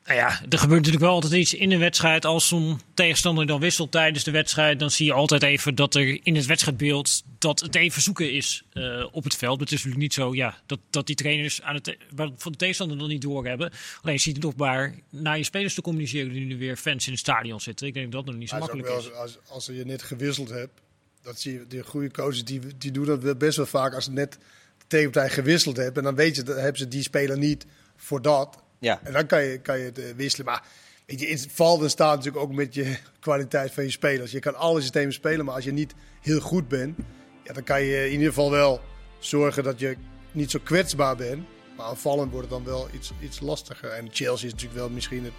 [0.05, 2.25] Nou ja, er gebeurt natuurlijk wel altijd iets in een wedstrijd.
[2.25, 6.21] Als zo'n tegenstander dan wisselt tijdens de wedstrijd, dan zie je altijd even dat er
[6.27, 9.61] in het wedstrijdbeeld dat het even zoeken is eh, op het veld.
[9.61, 11.97] Het is natuurlijk niet zo ja, dat, dat die trainers aan het,
[12.37, 13.73] van de tegenstander nog niet doorhebben.
[14.03, 17.05] Alleen zie je het nog maar naar je spelers te communiceren die nu weer fans
[17.07, 17.87] in het stadion zitten.
[17.87, 19.11] Ik denk dat dat nog niet zo Maar is makkelijk ook is.
[19.13, 20.81] wel eens- als, als je net gewisseld hebt,
[21.23, 24.13] dat zie je, de goede coaches die, die doen dat best wel vaak als ze
[24.13, 24.33] net
[24.79, 25.97] de tegenpartij gewisseld hebben.
[25.97, 28.59] En dan weet je, dan hebben ze die speler niet voor dat.
[28.79, 30.47] Ja, En dan kan je, kan je het eh, wisselen.
[30.47, 30.63] Maar
[31.07, 34.31] weet je, het valt en staat natuurlijk ook met je kwaliteit van je spelers.
[34.31, 36.99] Je kan alle systemen spelen, maar als je niet heel goed bent,
[37.45, 38.81] ja, dan kan je in ieder geval wel
[39.19, 39.97] zorgen dat je
[40.33, 41.45] niet zo kwetsbaar bent.
[41.77, 43.91] Maar aanvallend wordt het dan wel iets, iets lastiger.
[43.91, 45.33] En Chelsea is natuurlijk wel misschien het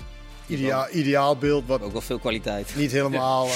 [0.48, 2.74] ideaal, ideaalbeeld wat ook wel veel kwaliteit.
[2.76, 3.52] niet helemaal eh,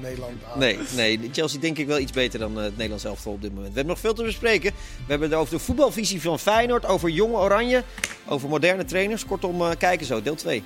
[0.00, 0.58] Nederland aan.
[0.58, 3.54] Nee, nee, Chelsea denk ik wel iets beter dan eh, het Nederlands elftal op dit
[3.54, 3.68] moment.
[3.68, 4.72] We hebben nog veel te bespreken.
[4.72, 7.82] We hebben het over de voetbalvisie van Feyenoord, over jonge Oranje,
[8.26, 9.26] over moderne trainers.
[9.26, 10.62] Kortom, eh, kijken zo, deel 2.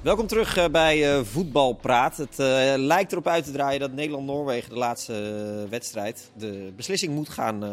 [0.00, 2.16] Welkom terug bij Voetbalpraat.
[2.16, 2.34] Het
[2.76, 7.64] lijkt erop uit te draaien dat Nederland-Noorwegen de laatste wedstrijd de beslissing moet gaan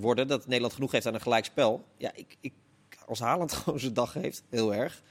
[0.00, 0.28] worden.
[0.28, 1.84] Dat Nederland genoeg heeft aan een gelijkspel.
[1.96, 2.52] Ja, ik, ik,
[3.06, 5.02] als Haaland gewoon zijn dag heeft, heel erg.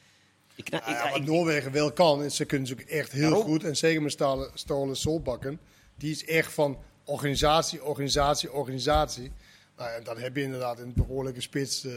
[0.55, 3.41] Ik, nou, ja, ik- wat ik- Noorwegen wel kan, en ze kunnen natuurlijk echt heel
[3.41, 3.63] goed.
[3.63, 5.59] En zeker met Stalen- Stolen Solbakken.
[5.97, 9.31] Die is echt van organisatie, organisatie, organisatie.
[9.77, 11.91] Nou, en dan heb je inderdaad een behoorlijke spits, eh,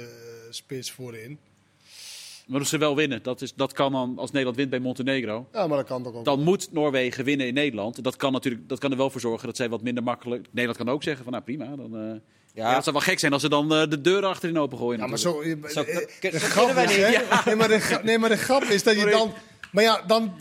[0.51, 1.39] spits voorin.
[2.51, 3.23] Maar dat ze wel winnen.
[3.23, 5.49] Dat, is, dat kan dan, als Nederland wint bij Montenegro.
[5.53, 6.25] Ja, maar dat kan toch ook.
[6.25, 8.05] Dan moet Noorwegen winnen in Nederland.
[8.05, 10.47] Dat kan, natuurlijk, dat kan er wel voor zorgen dat zij wat minder makkelijk...
[10.51, 11.77] Nederland kan ook zeggen van nou prima.
[11.77, 12.21] Dan, eh,
[12.55, 12.75] ja.
[12.75, 15.01] het zou wel gek zijn als ze dan eh, de deuren achterin opengooien.
[15.01, 17.11] ja, maar zo, Zo, eh, de grap is, hè?
[17.45, 19.33] Nee, maar de, gra- nee, maar de grap is dat je dan...
[19.73, 20.33] Maar ja, dan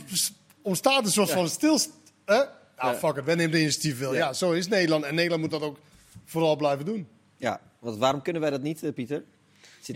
[0.61, 1.89] ontstaat een soort van stilst...
[2.25, 2.35] Hè?
[2.35, 2.95] Nou, Ja.
[2.95, 4.13] fuck it, wij nemen de initiatief wel.
[4.13, 4.17] Ja.
[4.19, 4.33] Ja.
[4.33, 5.03] zo is Nederland.
[5.03, 5.77] En Nederland moet dat ook
[6.25, 7.07] vooral blijven doen.
[7.37, 9.23] ja, want waarom kunnen wij dat niet, Pieter?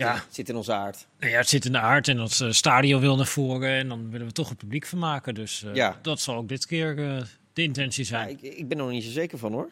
[0.08, 0.24] in, Ja.
[0.30, 1.06] zit in onze aard.
[1.18, 3.70] Nou ja, het zit in de aard en dat eh, stadion wil naar voren.
[3.70, 5.34] En dan willen we toch het publiek vermaken.
[5.34, 5.98] Dus eh, Ja.
[6.02, 8.28] dat zal ook dit keer eh, de intentie Ja, zijn.
[8.28, 9.70] ik, ik ben er nog niet zo zeker van hoor.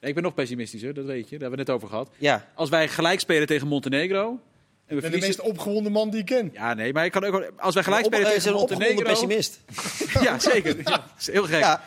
[0.00, 1.38] Ik ben nog pessimistischer, dat weet je.
[1.38, 2.10] Daar hebben we het net over gehad.
[2.18, 4.28] Ja, Als wij gelijk spelen tegen Montenegro...
[4.30, 4.36] En
[4.86, 5.44] we Ik ben de verliezen...
[5.44, 6.50] meest opgewonden man die ik ken.
[6.52, 7.52] Ja, nee, maar ik kan ook...
[7.56, 9.26] Als wij gelijk spelen tegen is een opgewonden Montenegro...
[9.26, 9.60] pessimist.
[10.26, 10.76] Ja, zeker.
[10.76, 11.60] Ja, dat is heel gek.
[11.60, 11.84] Ja,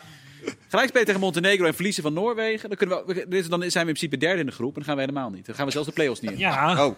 [0.68, 2.68] Gelijk spelen tegen Montenegro en verliezen van Noorwegen.
[2.68, 4.68] Dan, kunnen we, we- dan zijn we in principe derde in de groep.
[4.68, 5.46] En dan gaan we helemaal niet.
[5.46, 6.38] Dan gaan we zelfs de play-offs niet in.
[6.38, 6.94] Ja, oh.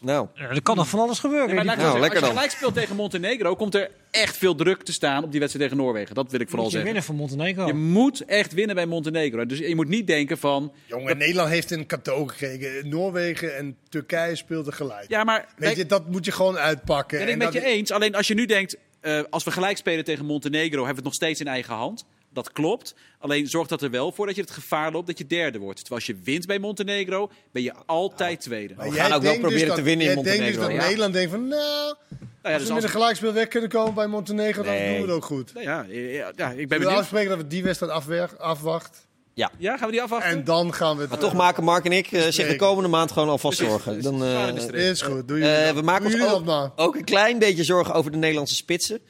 [0.00, 1.48] Nou, er kan nog van alles gebeuren.
[1.48, 4.82] Nee, ik Nou, lekker als je gelijk speelt tegen Montenegro, komt er echt veel druk
[4.82, 6.14] te staan op die wedstrijd tegen Noorwegen.
[6.14, 6.94] Dat wil ik vooral moet je zeggen.
[6.94, 7.66] winnen van Montenegro.
[7.66, 9.46] Je moet echt winnen bij Montenegro.
[9.46, 10.72] Dus je moet niet denken van...
[10.86, 12.88] Jongen, Nederland heeft een cadeau gekregen.
[12.88, 15.04] Noorwegen en Turkije speelden gelijk.
[15.08, 15.46] Ja, maar...
[15.56, 17.18] Weet je, dat moet je gewoon uitpakken.
[17.18, 17.90] ben ik En met dat- je eens.
[17.90, 21.04] Alleen als je nu denkt, eh, als we gelijk spelen tegen Montenegro, hebben we het
[21.04, 22.04] nog steeds in eigen hand.
[22.36, 22.94] Dat klopt.
[23.18, 25.78] Alleen zorgt dat er wel voor dat je het gevaar loopt dat je derde wordt.
[25.78, 28.74] Terwijl als je wint bij Montenegro, ben je altijd tweede.
[28.76, 30.76] Maar We gaan ook wel dus proberen dat- te winnen in denkt Montenegro, dus dat
[30.76, 30.86] ja.
[30.88, 31.94] Nederland denkt van, nou, Nou
[32.42, 35.00] ja, als dus we met een gelijkspel weg kunnen komen bij Montenegro, dan doen we
[35.00, 35.54] het ook goed.
[35.54, 37.92] nou ja, ja, ja, ik ben We afspreken dat we die wedstrijd
[38.38, 39.06] afwacht.
[39.34, 39.50] Ja.
[39.58, 40.30] Ja, gaan we die afwachten?
[40.30, 41.10] En dan gaan we het...
[41.10, 42.56] Maar toch maken Mark en ik eh, zich de Bespreken.
[42.56, 44.02] komende maand gewoon alvast zorgen.
[44.02, 44.74] Dan, eh, de streep.
[44.92, 45.74] Is goed, doe eh, jullie dat.
[45.74, 49.00] we maken Doe ons ook, dat ook een klein beetje zorgen over de Nederlandse spitsen.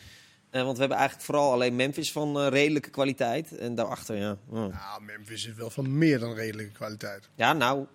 [0.51, 3.57] Eh, want we hebben eigenlijk vooral alleen Memphis van eh, redelijke kwaliteit.
[3.59, 4.39] En daarachter, ja.
[4.49, 4.57] oh.
[4.57, 7.29] Nou, Memphis is wel van meer dan redelijke kwaliteit.
[7.35, 7.87] Ja, nou,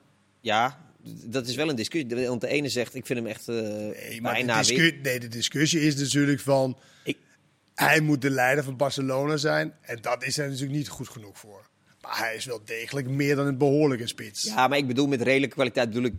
[0.41, 0.85] ja,
[1.25, 2.27] dat is wel een discussie.
[2.27, 5.27] Want de ene zegt, ik vind hem echt eh Nee, maar bijna de, nee, de
[5.27, 6.77] discussie is natuurlijk van...
[7.03, 7.17] Ik-
[7.75, 9.73] Hij moet de leider van Barcelona zijn.
[9.81, 11.69] En dat is hij natuurlijk niet goed genoeg voor.
[12.01, 14.43] Maar hij is wel degelijk meer dan een behoorlijke spits.
[14.43, 16.13] Ja, maar ik bedoel met redelijke kwaliteit bedoel ik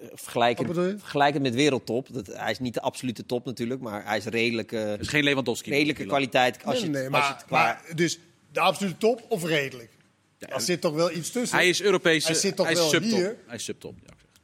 [0.00, 0.98] eh, we- eh, vergelijken, Wat bedoel je?
[0.98, 2.06] vergelijken met wereldtop.
[2.12, 5.70] Dat, hij is niet de absolute top natuurlijk, maar hij is redelijk, is geen Lewandowski.
[5.70, 6.64] redelijke kwaliteit.
[6.64, 7.62] Als je, nee, het- nee, als je maar, het qua...
[7.86, 8.18] maar dus
[8.52, 9.90] de absolute top of redelijk?
[10.38, 11.58] Er zit toch wel iets tussen?
[11.58, 12.24] Hij is Europees.
[12.24, 13.10] Hij zit toch hij is wel subtop.
[13.10, 13.36] hier?
[13.46, 13.94] Hij is subtop.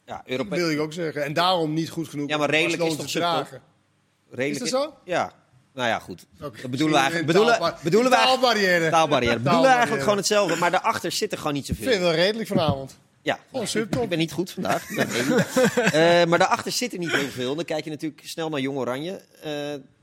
[0.06, 0.22] Ja.
[0.26, 1.24] ja, Dat wil ik ook zeggen.
[1.24, 3.60] En daarom niet goed genoeg Ja, maar redelijk is toch subtop?
[4.30, 4.94] redelijk Is dat zo?
[5.04, 5.32] Ja.
[5.74, 6.26] Nou ja, goed.
[6.38, 8.90] Dat bedoelen we eigenlijk, bedoelen, bedoelen we eigenlijk, taalbarrière.
[8.90, 9.36] taalbarrière.
[9.36, 12.06] Bedoelen we eigenlijk gewoon hetzelfde, maar daarachter zit er gewoon niet Ik vind zoveel.
[12.06, 12.98] het wel redelijk vanavond.
[13.26, 14.02] Ja, subtop.
[14.02, 14.84] ik ben niet goed vandaag.
[15.76, 17.54] Eh, maar daarachter zit er niet heel veel.
[17.54, 19.20] Dan kijk je natuurlijk snel naar Jong Oranje.
[19.42, 19.50] Eh,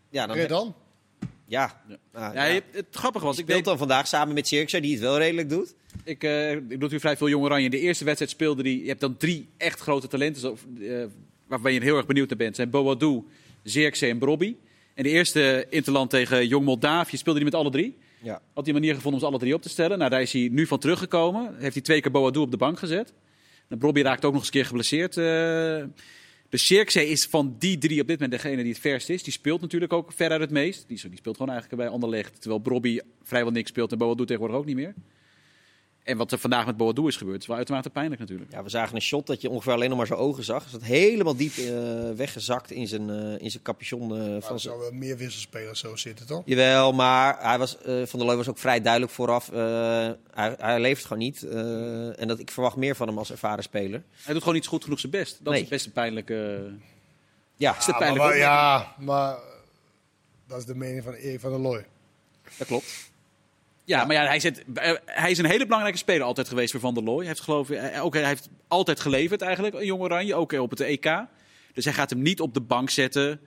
[0.10, 0.74] ja, dan, ja.
[1.46, 1.82] Ja.
[2.14, 5.02] Nou, Ja, het grappige was, ik speelt weet, dan vandaag samen met Sirkse, die het
[5.02, 5.76] wel redelijk doet.
[6.04, 7.66] ik, eh ik doe natuurlijk vrij veel Jong Oranje.
[7.66, 8.82] In de eerste wedstrijd speelde die.
[8.82, 11.04] Je hebt dan drie echt grote talenten, zo, eh,
[11.48, 12.56] waarbij je heel erg benieuwd naar bent.
[12.56, 13.24] Zijn Boadou,
[13.64, 14.56] Zirkzee en Brobby.
[14.94, 17.98] En de eerste Interland tegen Jong Moldavië speelde hij met alle drie.
[18.24, 18.42] Ja.
[18.54, 19.98] Had een manier gevonden om ze alle drie op te stellen.
[19.98, 21.56] Nou, daar is hij nu van teruggekomen.
[21.58, 23.14] Heeft hij twee keer Boadou op de bank gezet.
[23.68, 25.18] En Brobby raakt ook nog eens een keer geblesseerd.
[25.18, 25.84] eh.
[26.50, 29.24] Dus Zirkzee is van die drie op dit moment degene die het verst is.
[29.24, 30.88] Die speelt natuurlijk ook veruit het meest.
[30.88, 32.42] Die, die speelt gewoon eigenlijk bij Anderlecht.
[32.42, 34.94] Terwijl Brobby vrijwel niks speelt en Boadou tegenwoordig ook niet meer.
[36.04, 38.52] En wat er vandaag met Boadou is gebeurd, is wel uitermate pijnlijk natuurlijk.
[38.52, 40.62] Ja, we zagen een shot dat je ongeveer alleen nog maar zijn ogen zag.
[40.62, 44.02] Hij zat helemaal diep eh, weggezakt in zijn, eh, in zijn capuchon.
[44.02, 44.60] eh, Maar van er zijn...
[44.60, 46.42] zou wel meer wisselspelers zo zitten, toch?
[46.46, 49.50] Jawel, maar hij was, eh, Van der Looy was ook vrij duidelijk vooraf.
[49.52, 49.58] eh,
[50.34, 51.44] hij, hij leeft gewoon niet.
[51.44, 54.04] eh, en dat, ik verwacht meer van hem als ervaren speler.
[54.24, 55.40] Hij doet gewoon niet goed genoeg zijn best.
[55.44, 55.62] Dat Nee.
[55.64, 56.70] is best een pijnlijke...
[57.56, 59.38] Ja, is de Ja, pijnlijke maar, ja, maar
[60.48, 61.86] dat is de mening van Erik van der Looy.
[62.58, 63.12] dat klopt.
[63.86, 66.80] Ja, maar ja, hij, zit, eh, hij is een hele belangrijke speler altijd geweest voor
[66.80, 67.18] Van der Looy.
[67.18, 70.62] Hij heeft, geloof, eh, ook, hij heeft altijd geleverd eigenlijk, een Jong Oranje, ook eh,
[70.62, 71.12] op het EK.
[71.74, 73.40] Dus hij gaat hem niet op de bank zetten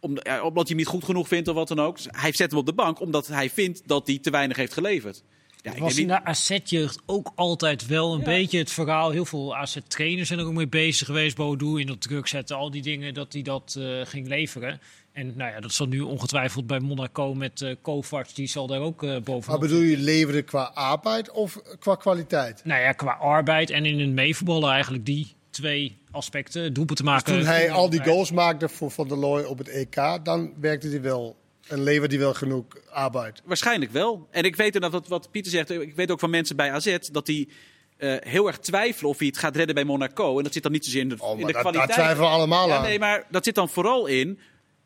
[0.00, 1.96] omdat hij hem niet goed genoeg vindt of wat dan ook.
[1.96, 4.72] Dus hij zet hem op de bank omdat hij vindt dat hij te weinig heeft
[4.72, 5.22] geleverd.
[5.62, 8.24] Ja, was in de AZ-jeugd ook altijd wel een Ja.
[8.24, 9.10] beetje het verhaal.
[9.10, 11.36] Heel veel AZ-trainers zijn er ook mee bezig geweest.
[11.36, 14.80] Bodo in dat druk zetten, al die dingen, dat hij dat ging leveren.
[15.12, 18.80] En nou ja, dat zal nu ongetwijfeld bij Monaco met eh Kovacs, die zal daar
[18.80, 22.60] ook eh Maar bovenop bedoel je leveren qua arbeid of qua kwaliteit?
[22.64, 26.72] Nou ja, qua arbeid en in het meevoetballen eigenlijk die twee aspecten.
[26.72, 27.34] Doelpen te maken.
[27.34, 30.88] Toen hij al die goals maakte voor Van der Looy op het EK, dan werkte
[30.88, 31.36] hij wel
[31.68, 33.42] en leverde hij wel genoeg arbeid.
[33.44, 34.28] Waarschijnlijk wel.
[34.30, 36.96] En ik weet dat wat, wat Pieter zegt, ik weet ook van mensen bij AZ
[37.12, 37.48] dat die
[37.96, 40.36] eh, heel erg twijfelen of hij het gaat redden bij Monaco.
[40.38, 41.92] En dat zit dan niet zozeer in de, Oh, in maar de dat, kwaliteit.
[41.92, 42.82] twijfelen we allemaal Ja, aan.
[42.82, 44.38] nee, maar dat zit dan vooral in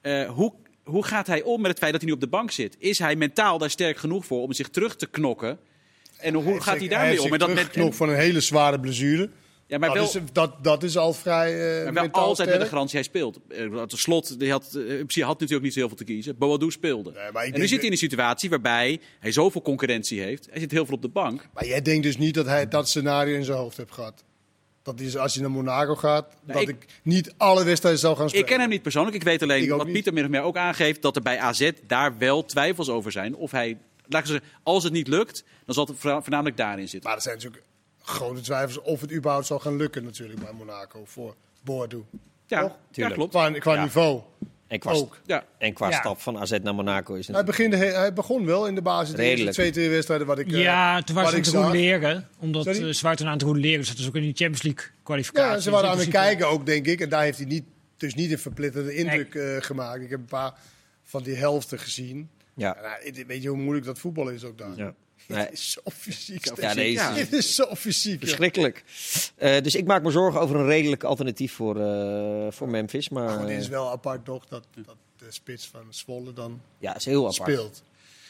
[0.06, 0.52] eh, hoe,
[0.84, 2.76] hoe gaat hij om met het feit dat hij nu op de bank zit?
[2.78, 5.58] Is hij mentaal daar sterk genoeg voor om zich terug te knokken?
[6.18, 7.24] En hoe gaat hij daarmee om?
[7.24, 9.30] En zich dat met, van een hele zware blessure.
[9.66, 12.60] ja, maar dat, wel, is, dat, dat is al vrij eh maar wel altijd met
[12.60, 13.38] de garantie hij speelt.
[13.48, 16.38] Eh, De slot die had, had natuurlijk niet zo heel veel te kiezen.
[16.38, 17.12] Boadou speelde.
[17.12, 20.46] Nee, maar en nu zit hij in een situatie waarbij hij zoveel concurrentie heeft.
[20.50, 21.48] Hij zit heel veel op de bank.
[21.54, 24.24] Maar jij denkt dus niet dat hij dat scenario in zijn hoofd heeft gehad?
[24.86, 28.28] Dat is als hij naar Monaco gaat, dat ik- ik, niet alle wedstrijden zou gaan
[28.28, 28.44] spelen.
[28.46, 29.16] Ik ken hem niet persoonlijk.
[29.16, 29.92] Ik weet alleen Ik wat niet.
[29.92, 31.02] Pieter min of meer ook aangeeft.
[31.02, 33.34] Dat er bij AZ daar wel twijfels over zijn.
[33.36, 37.08] Of hij, ik zeggen, als het niet lukt, dan zal het voorna- voornamelijk daarin zitten.
[37.08, 37.62] Maar er zijn natuurlijk
[38.02, 42.04] grote twijfels of het überhaupt zal gaan lukken natuurlijk bij Monaco voor Boadu.
[42.46, 43.30] Ja, klopt.
[43.30, 43.82] Qua, qua Ja.
[43.82, 44.20] niveau
[44.68, 45.18] En qua, ook.
[45.26, 45.44] Ja.
[45.58, 45.98] en qua Ja.
[45.98, 49.08] stap van AZ naar Monaco is het Hij, beginde, hij begon wel in de basis.
[49.08, 49.56] De eerste Redelijk.
[49.56, 51.64] twee, twee wedstrijden wat ik eh, Ja, toen ze ik aan het zag.
[51.64, 52.28] roleren.
[52.38, 53.84] Omdat uh, ze waren aan het roleren.
[53.84, 55.52] Ze zaten ook in de Champions League kwalificatie.
[55.54, 57.00] Ja, ze waren aan Dus het kijken ook, denk ik.
[57.00, 57.64] En daar heeft hij niet,
[57.96, 60.02] dus niet een verplitterende indruk eh, gemaakt.
[60.02, 60.52] Ik heb een paar
[61.02, 62.28] van die helften gezien.
[62.54, 62.76] Ja.
[62.76, 64.76] En, nou, weet je hoe moeilijk dat voetbal is ook daar?
[64.76, 64.94] Ja.
[65.34, 66.56] Nee, Het is zo fysiek.
[66.56, 67.14] Ja, nee, Ja.
[67.14, 68.20] Het is zo fysiek.
[68.20, 68.26] ja.
[68.26, 68.84] verschrikkelijk.
[69.36, 73.08] Eh, dus ik maak me zorgen over een redelijk alternatief voor, eh, voor Memphis.
[73.08, 76.32] Maar Maar goed, het is eh, wel apart toch dat, dat de spits van Zwolle
[76.32, 77.34] dan ja, is heel apart.
[77.50, 77.82] speelt.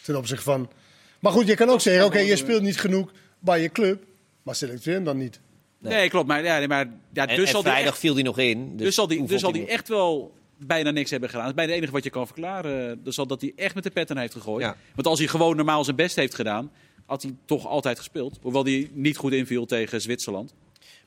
[0.02, 0.70] Ten opzichte van...
[1.18, 4.04] Maar goed, je kan ook zeggen, oké, je speelt niet genoeg bij je club.
[4.42, 5.40] Maar selecteer hem dan niet.
[5.78, 5.92] Nee.
[5.92, 6.26] Nee, klopt.
[6.26, 8.38] Maar, ja, nee, maar ja, En, dus, en zal die vrijdag echt, viel hij nog
[8.38, 8.76] in.
[8.76, 11.44] dus zal die, dus zal die hij echt wel bijna niks hebben gedaan.
[11.44, 13.04] Dat is bijna het enige wat je kan verklaren.
[13.04, 14.64] Dus zal dat hij echt met de petten heeft gegooid.
[14.64, 14.76] Ja.
[14.94, 16.70] Want als hij gewoon normaal zijn best heeft gedaan,
[17.06, 18.38] had hij toch altijd gespeeld.
[18.42, 20.54] Hoewel hij niet goed inviel tegen Zwitserland.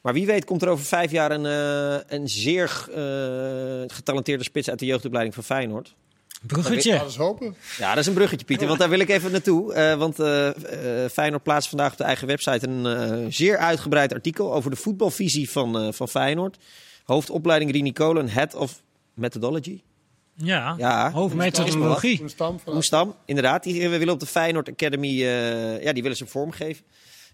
[0.01, 4.69] Maar wie weet komt er over vijf jaar een, eh, een zeer eh, getalenteerde spits
[4.69, 5.95] uit de jeugdopleiding van Feyenoord.
[6.41, 7.05] Bruggetje.
[7.05, 7.55] We hopen.
[7.77, 9.73] Ja, dat is een bruggetje, Pieter, want daar wil ik even naartoe.
[9.73, 10.47] Eh, want eh
[11.03, 14.75] eh, Feyenoord plaatst vandaag op de eigen website een eh, zeer uitgebreid artikel over de
[14.75, 16.57] voetbalvisie van, eh, van Feyenoord.
[17.03, 18.81] Hoofdopleiding Rini Kolen, Head of
[19.13, 19.81] Methodology.
[20.43, 22.17] Ja, Ja, hoofdmethodologie.
[23.25, 23.63] Inderdaad.
[23.63, 26.83] Die we willen op de Feyenoord Academy, eh, ja, die willen ze vormgeven.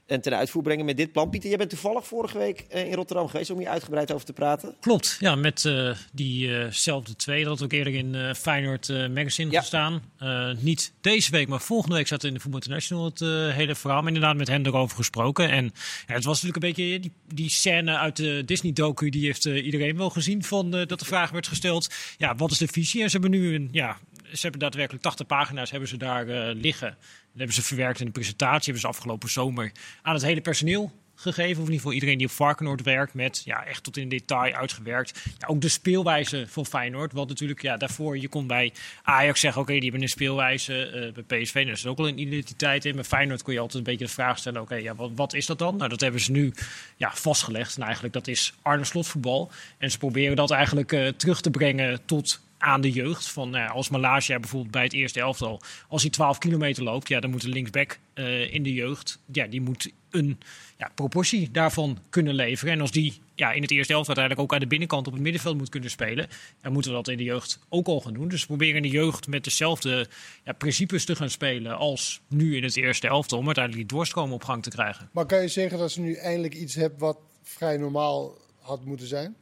[0.06, 1.30] En ten uitvoer brengen met dit plan.
[1.30, 4.34] Pieter, jij bent toevallig vorige week eh, in Rotterdam geweest om hier uitgebreid over te
[4.34, 4.76] praten.
[4.80, 7.44] Klopt, ja, met eh, diezelfde twee.
[7.44, 9.60] Dat had ook eerder in eh Feyenoord eh, Magazine Ja.
[9.60, 10.02] gestaan.
[10.18, 13.76] Eh, niet deze week, maar volgende week zat in de Voetbal International het eh, hele
[13.76, 14.00] verhaal.
[14.00, 15.50] Maar inderdaad met hen erover gesproken.
[15.50, 15.63] En
[16.08, 19.10] ja, het was natuurlijk een beetje die, die scène uit de Disney-docu.
[19.10, 21.94] Die heeft eh, iedereen wel gezien van, eh, dat de vraag werd gesteld.
[22.18, 23.02] Ja, wat is de visie?
[23.02, 23.98] En ze hebben nu een, ja,
[24.34, 26.98] ze hebben daadwerkelijk 80 pagina's hebben ze daar eh, liggen.
[27.36, 28.63] Dat hebben ze verwerkt in de presentatie.
[28.63, 29.71] Hebben ze afgelopen zomer
[30.02, 31.52] aan het hele personeel gegeven.
[31.62, 33.13] Of in ieder geval iedereen die op Varkenoord werkt.
[33.13, 35.21] Met ja, echt tot in detail uitgewerkt.
[35.38, 37.13] Ja, ook de speelwijze van Feyenoord.
[37.13, 39.62] Want natuurlijk, ja, daarvoor je kon bij Ajax zeggen...
[39.62, 40.86] oké, die hebben een speelwijze.
[40.86, 42.95] eh, bij PSV daar is ook wel een identiteit in.
[42.95, 44.62] Bij Feyenoord kon je altijd een beetje de vraag stellen...
[44.62, 45.76] oké, ja, wat, wat is dat dan?
[45.78, 46.54] Nou, dat hebben ze nu
[46.98, 47.76] ja, vastgelegd.
[47.76, 49.52] En eigenlijk, dat is Arne Slot voetbal.
[49.78, 53.30] En ze proberen dat eigenlijk eh, terug te brengen tot aan de jeugd.
[53.30, 57.19] Van, nou als Malasia bijvoorbeeld bij het eerste elftal, als hij 12 kilometer loopt, ja,
[57.19, 60.39] dan moet de linksback eh, in de jeugd, ja, die moet een
[60.78, 62.73] ja, proportie daarvan kunnen leveren.
[62.73, 65.21] En als die ja, in het eerste elftal uiteindelijk ook aan de binnenkant op het
[65.21, 66.28] middenveld moet kunnen spelen,
[66.62, 68.28] dan moeten we dat in de jeugd ook al gaan doen.
[68.28, 70.08] Dus we proberen in de jeugd met dezelfde
[70.43, 74.34] ja, principes te gaan spelen als nu in het eerste elftal, om uiteindelijk die doorstroom
[74.34, 75.10] op gang te krijgen.
[75.12, 79.08] Maar kan je zeggen dat ze nu eindelijk iets hebben wat vrij normaal had moeten
[79.08, 79.36] zijn?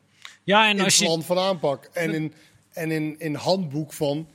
[0.44, 1.90] Ja, en in als je, plan van aanpak.
[1.94, 2.34] En in,
[2.74, 4.28] en in, in handboek van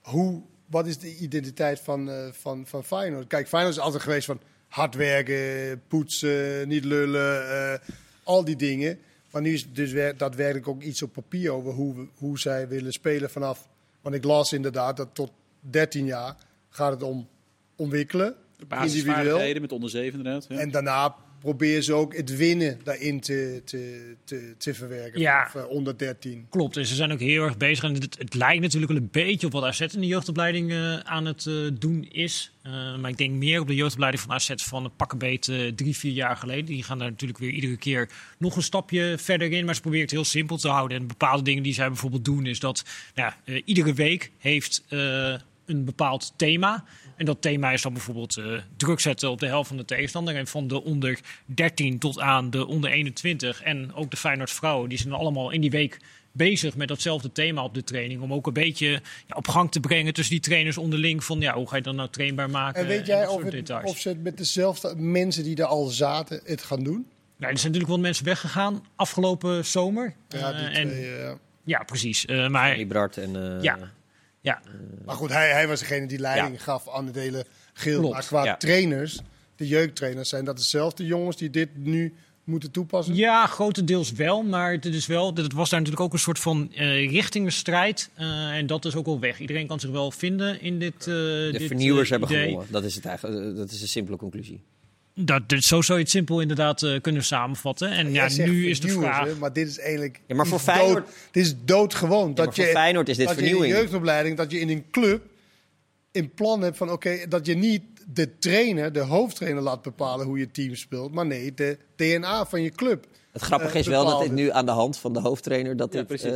[0.00, 3.26] hoe, wat is de identiteit van, eh, van, van Feyenoord?
[3.26, 7.78] Kijk, Feyenoord is altijd geweest van hard werken, poetsen, niet lullen, eh,
[8.22, 8.98] al die dingen.
[9.30, 12.68] Maar nu is dus wer- daadwerkelijk ook iets op papier over hoe, we- hoe zij
[12.68, 13.68] willen spelen vanaf.
[14.00, 16.36] Want ik las inderdaad dat tot 13 jaar
[16.68, 17.28] gaat het om
[17.76, 20.46] ontwikkelen, De basisvaardigheden met onder 7 inderdaad.
[20.48, 20.58] Ja.
[20.58, 25.20] En daarna probeer ze ook het winnen daarin te, te, te, te verwerken.
[25.20, 25.44] Ja.
[25.46, 26.46] Of, eh, onder 13.
[26.50, 27.84] Klopt, en ze zijn ook heel erg bezig.
[27.84, 30.98] En het, het lijkt natuurlijk wel een beetje op wat AZ in de jeugdopleiding eh,
[30.98, 32.52] aan het eh, doen is.
[33.00, 36.36] Maar ik denk meer op de jeugdopleiding van AZ van een pakkenbeet drie, vier jaar
[36.36, 36.64] geleden.
[36.64, 39.64] Die gaan daar natuurlijk weer iedere keer nog een stapje verder in.
[39.64, 40.98] Maar ze proberen het heel simpel te houden.
[40.98, 43.32] En bepaalde dingen die zij bijvoorbeeld doen is dat nou,
[43.64, 44.84] iedere week heeft
[45.66, 46.84] een bepaald thema.
[47.20, 48.44] En dat thema is dan bijvoorbeeld eh,
[48.76, 50.36] druk zetten op de helft van de tegenstander.
[50.36, 53.62] En van de onder 13 tot aan de onder 21.
[53.62, 55.98] En ook de Feyenoord vrouwen, die zijn allemaal in die week
[56.32, 58.20] bezig met datzelfde thema op de training.
[58.22, 58.88] Om ook een beetje
[59.26, 61.24] ja, op gang te brengen tussen die trainers onderling.
[61.24, 62.80] Van ja, hoe ga je dat nou trainbaar maken?
[62.80, 63.90] En weet jij dat of, soort het, details.
[63.90, 67.06] of ze het met dezelfde mensen die er al zaten het gaan doen?
[67.36, 70.14] Nou, er zijn natuurlijk wel mensen weggegaan afgelopen zomer.
[70.28, 71.32] Ja, Eh, die en, twee, eh,
[71.64, 72.26] ja precies.
[72.26, 73.56] Eh, maar en...
[73.56, 73.78] eh, ja,
[74.40, 74.60] ja,
[75.04, 77.44] maar goed, hij, hij was degene die leiding gaf aan het hele.
[77.72, 78.56] Klopt, Maar qua ja.
[78.56, 79.20] trainers,
[79.56, 83.14] de jeugdtrainers, zijn dat dezelfde jongens die dit nu moeten toepassen?
[83.14, 84.42] Ja, grotendeels wel.
[84.42, 88.10] Maar het, is wel, het was daar natuurlijk ook een soort van eh richtingenstrijd.
[88.14, 89.38] Eh, en dat is ook wel weg.
[89.40, 90.94] Iedereen kan zich wel vinden in dit.
[90.98, 92.44] eh De dit, vernieuwers hebben idee.
[92.48, 92.72] gewonnen.
[92.72, 94.62] Dat is, het eigenlijk, dat is een simpele conclusie.
[95.14, 97.90] Dat, dat- zo zou je het simpel inderdaad eh, kunnen samenvatten.
[97.90, 99.26] En ja, nu is de vraag.
[99.26, 100.20] hè, maar dit is eigenlijk.
[100.26, 102.34] Ja, maar voor Feyenoord- Dood, dit is doodgewoon.
[102.34, 103.76] dat voor je, Feyenoord is dit dat je in vernieuwing.
[103.76, 105.22] een jeugdopleiding, dat je in een club
[106.12, 110.38] in plan hebt van oké, dat je niet de trainer, de hoofdtrainer laat bepalen hoe
[110.38, 113.06] je team speelt, maar nee, de DNA van je club.
[113.32, 115.92] Het grappige Eh, is wel dat dit nu aan de hand van de hoofdtrainer dat,
[115.92, 116.32] Ja, dit, eh,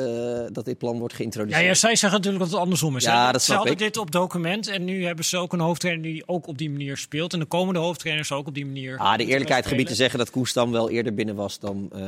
[0.52, 1.64] dat dit plan wordt Ja, geïntroduceerd.
[1.66, 3.04] ja, zij zeggen natuurlijk dat het andersom is.
[3.04, 3.33] Ja, hè.
[3.33, 3.78] dat ze hadden ik.
[3.78, 6.96] dit op document en nu hebben ze ook een hoofdtrainer die ook op die manier
[6.96, 7.33] speelt.
[7.33, 8.98] En de komende hoofdtrainers ook op die manier.
[8.98, 12.00] Ah, de eerlijkheid gebied te zeggen dat Koestam wel eerder binnen was dan eh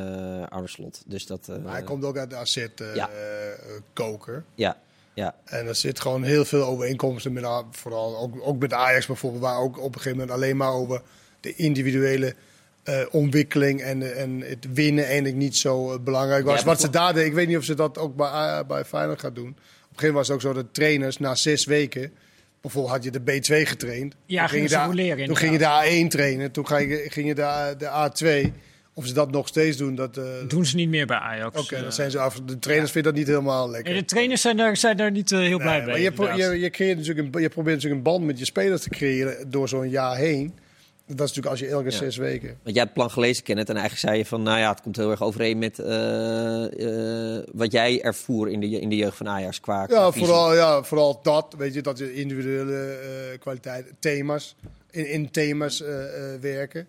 [0.48, 1.02] Arne Slot.
[1.06, 1.48] Dus dat...
[1.48, 3.08] eh, Maar hij komt ook uit de AZ eh, Ja.
[3.08, 3.14] eh,
[3.92, 4.44] koker.
[4.54, 4.76] Ja,
[5.14, 5.34] ja.
[5.44, 9.58] En er zit gewoon heel veel overeenkomsten met vooral ook, ook met Ajax bijvoorbeeld, waar
[9.58, 11.02] ook op een gegeven moment alleen maar over
[11.40, 12.34] de individuele
[12.86, 16.58] eh, ontwikkeling en, eh, en het winnen eigenlijk niet zo eh, belangrijk was.
[16.60, 18.84] Ja, Wat ze daar deden, ik weet niet of ze dat ook bij, A- bij
[18.84, 19.48] Feyenoord gaat doen.
[19.48, 22.12] Op een gegeven moment was het ook zo dat trainers na zes weken,
[22.60, 24.14] bijvoorbeeld had je de B2 getraind.
[24.26, 26.90] Ja, Toen gingen je ze daar- roleren, Toen ging je de A1 trainen, toen ging
[26.90, 28.52] je, ging je de, de A2.
[28.94, 30.16] Of ze dat nog steeds doen, dat...
[30.16, 31.60] eh, Doen ze niet meer bij Ajax.
[31.60, 32.40] Oké, Eh, dan zijn ze af.
[32.40, 33.92] De trainers vinden dat niet helemaal lekker.
[33.92, 35.88] en de trainers zijn daar, zijn daar niet eh, heel blij Nee, mee.
[35.90, 38.44] maar je, pro- je, je, creëert natuurlijk een, je probeert natuurlijk een band met je
[38.44, 40.54] spelers te creëren door zo'n jaar heen.
[41.06, 41.96] Dat is natuurlijk als je elke Ja.
[41.96, 42.48] zes weken.
[42.48, 44.42] Want jij hebt het plan gelezen, Kenneth, en eigenlijk zei je van...
[44.42, 48.66] nou ja, het komt heel erg overeen met eh, eh, wat jij ervoer in de,
[48.66, 50.26] in de jeugd van Ajax qua Ja, visie.
[50.26, 51.54] vooral, ja, vooral dat.
[51.58, 52.76] Weet je, dat je individuele
[53.32, 54.56] eh kwaliteit, thema's,
[54.90, 55.82] in, in thema's
[56.40, 56.86] werken.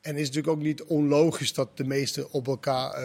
[0.00, 3.00] En is natuurlijk ook niet onlogisch dat de meesten op elkaar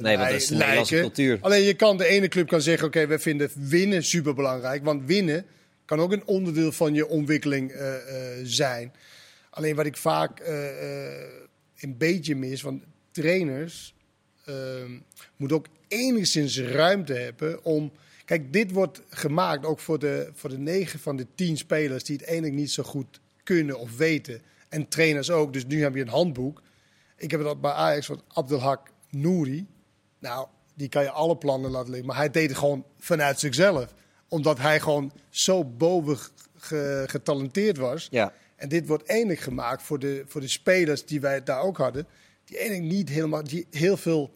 [0.00, 1.00] Nee, want dat is lijken.
[1.00, 1.38] cultuur.
[1.40, 4.84] Alleen je kan, de ene club kan zeggen, oké, we vinden winnen superbelangrijk.
[4.84, 5.44] Want winnen
[5.84, 7.72] kan ook een onderdeel van je ontwikkeling
[8.42, 8.92] zijn.
[9.56, 11.28] Alleen wat ik vaak eh, eh,
[11.76, 13.94] een beetje mis, want trainers
[14.44, 14.90] ehm
[15.36, 17.92] moeten ook enigszins ruimte hebben om...
[18.24, 22.16] Kijk, dit wordt gemaakt ook voor de, voor de negen van de tien spelers die
[22.16, 24.42] het eigenlijk niet zo goed kunnen of weten.
[24.68, 25.52] En trainers ook.
[25.52, 26.62] Dus nu heb je een handboek.
[27.16, 29.66] Ik heb het bij Ajax van Abdelhak Nouri.
[30.18, 32.06] Nou, die kan je alle plannen laten liggen.
[32.08, 33.94] Maar hij deed het gewoon vanuit zichzelf.
[34.28, 36.18] Omdat hij gewoon zo boven
[36.56, 38.08] ge- getalenteerd was.
[38.10, 38.32] Ja.
[38.56, 42.06] En dit wordt eindelijk gemaakt voor de, voor de spelers die wij daar ook hadden.
[42.44, 44.34] Die eigenlijk niet helemaal, die heel veel.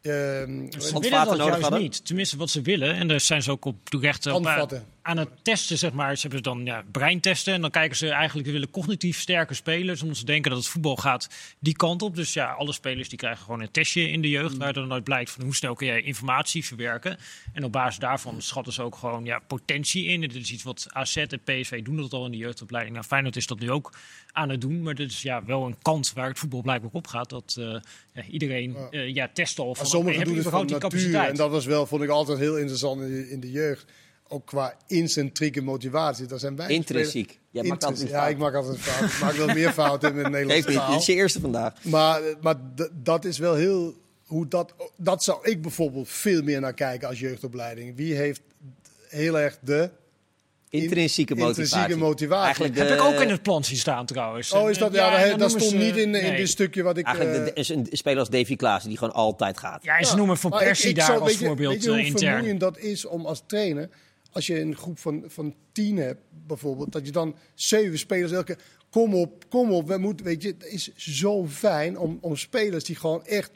[0.00, 1.80] ehm, Ze willen dat nodig juist hadden?
[1.80, 2.06] niet.
[2.06, 2.94] Tenminste, wat ze willen.
[2.94, 4.84] En daar zijn ze ook op terecht op, Handvatten.
[5.02, 6.16] Aan het testen, zeg maar.
[6.16, 7.54] Ze hebben dan ja, breintesten.
[7.54, 10.02] En dan kijken ze eigenlijk, willen cognitief sterke spelers.
[10.02, 11.28] Omdat ze denken dat het voetbal gaat
[11.58, 12.16] die kant op.
[12.16, 14.56] Dus ja, alle spelers die krijgen gewoon een testje in de jeugd.
[14.56, 17.18] Waar dan uit blijkt van hoe snel kun jij informatie verwerken.
[17.52, 20.22] En op basis daarvan schatten ze ook gewoon ja, potentie in.
[20.22, 22.94] En dit is iets wat AZ en PSV doen dat al in de jeugdopleiding.
[22.94, 23.92] Nou, Feyenoord is dat nu ook
[24.32, 24.82] aan het doen.
[24.82, 27.30] Maar dit is ja, wel een kant waar het voetbal blijkbaar op gaat.
[27.30, 27.76] Dat eh,
[28.12, 29.86] ja, iedereen eh, ja, test al van...
[29.86, 30.78] sommigen doen het van natuur.
[30.78, 31.30] capaciteit?
[31.30, 33.84] En dat was wel, vond ik altijd heel interessant in de jeugd.
[34.32, 36.26] Ook qua intrinsieke motivatie.
[36.26, 37.38] Daar zijn wij Intrinsiek.
[37.50, 38.26] Jij maakt altijd Intrinsiek.
[38.26, 39.10] Ja, ik maak altijd fout.
[39.10, 41.84] Ik maak wel meer fouten in het Nederlands niet, dit is je eerste vandaag.
[41.84, 42.54] Maar, maar
[42.92, 43.94] dat is wel heel.
[44.26, 47.96] Hoe dat, dat zou ik bijvoorbeeld veel meer naar kijken als jeugdopleiding.
[47.96, 48.40] Wie heeft
[49.08, 49.90] heel erg de
[50.68, 51.62] Intrinsieke motivatie.
[51.62, 52.42] intrinsieke motivatie?
[52.44, 54.52] Eigenlijk de, Heb ik ook in het plan zien staan trouwens.
[54.52, 54.92] Oh, is dat?
[54.94, 56.36] Ja, dat, stond ze- niet in, in nee.
[56.36, 57.06] dit stukje wat ik.
[57.06, 59.84] Eigenlijk de, eh, de- is een speler als Davy Klaassen die gewoon altijd gaat.
[59.84, 61.88] Ja, en ze Ja, noemen Van Persie ik daar als weet je- voorbeeld weet je
[61.88, 62.30] hoe eh, intern.
[62.32, 63.88] vermoeiend dat is om als trainer,
[64.32, 68.56] als je een groep van, van tien hebt bijvoorbeeld, dat je dan zeven spelers elke
[68.90, 72.84] kom op, kom op, we moeten, weet je, het is zo fijn om, om spelers
[72.84, 73.50] die gewoon echt,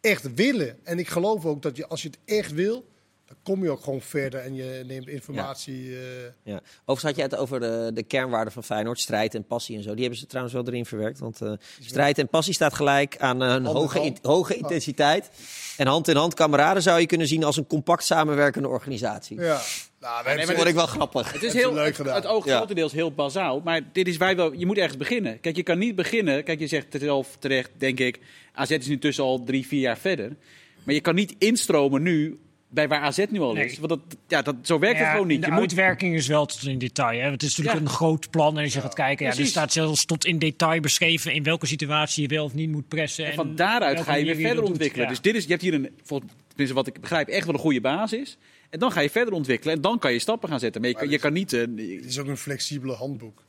[0.00, 0.78] echt willen.
[0.84, 2.88] En ik geloof ook dat je, als je het echt wil,
[3.26, 5.96] dan kom je ook gewoon verder en je neemt informatie.
[5.96, 6.02] eh,
[6.42, 6.60] Ja.
[6.84, 9.90] Overigens had je het over de, de kernwaarden van Feyenoord, strijd en passie en zo.
[9.90, 11.18] Die hebben ze trouwens wel erin verwerkt.
[11.18, 15.30] Want eh, strijd en passie staat gelijk aan eh, een hoge, in- hoge intensiteit.
[15.76, 19.40] En hand in hand kameraden zou je kunnen zien als een compact samenwerkende organisatie.
[19.40, 19.60] ja.
[20.00, 21.32] Nou, Dat vond ik wel grappig.
[21.32, 22.14] Het is heel, leuk het, gedaan.
[22.14, 22.56] het oog Ja.
[22.56, 23.60] grotendeels heel bazaal.
[23.64, 25.40] Maar dit is je wel, je moet ergens beginnen.
[25.40, 26.44] Kijk, je kan niet beginnen.
[26.44, 28.18] Kijk, je zegt zelf terecht, denk ik.
[28.52, 30.36] AZ is nu tussen al drie, vier jaar verder.
[30.84, 32.38] Maar je kan niet instromen nu
[32.68, 33.64] bij waar AZ nu al Nee.
[33.64, 33.78] is.
[33.78, 35.40] Want dat, ja, dat, zo werkt het gewoon niet.
[35.40, 37.20] De Je moet, uitwerking is wel tot in detail.
[37.20, 37.30] Hè.
[37.30, 37.90] Het is natuurlijk Ja.
[37.90, 38.58] een groot plan.
[38.58, 41.66] En als je gaat kijken, ja, er staat zelfs tot in detail beschreven in welke
[41.66, 43.24] situatie je wel of niet moet pressen.
[43.24, 45.04] en En van daaruit ga je weer verder ontwikkelen.
[45.04, 45.10] Ja.
[45.10, 47.60] Dus dit is, je hebt hier een, volgens tenminste wat ik begrijp, echt wel een
[47.60, 48.36] goede basis.
[48.70, 49.74] En dan ga je verder ontwikkelen.
[49.74, 50.80] En dan kan je stappen gaan zetten.
[50.80, 51.52] Maar je, kan, je kan niet...
[51.52, 53.42] eh, Het is ook een flexibele handboek.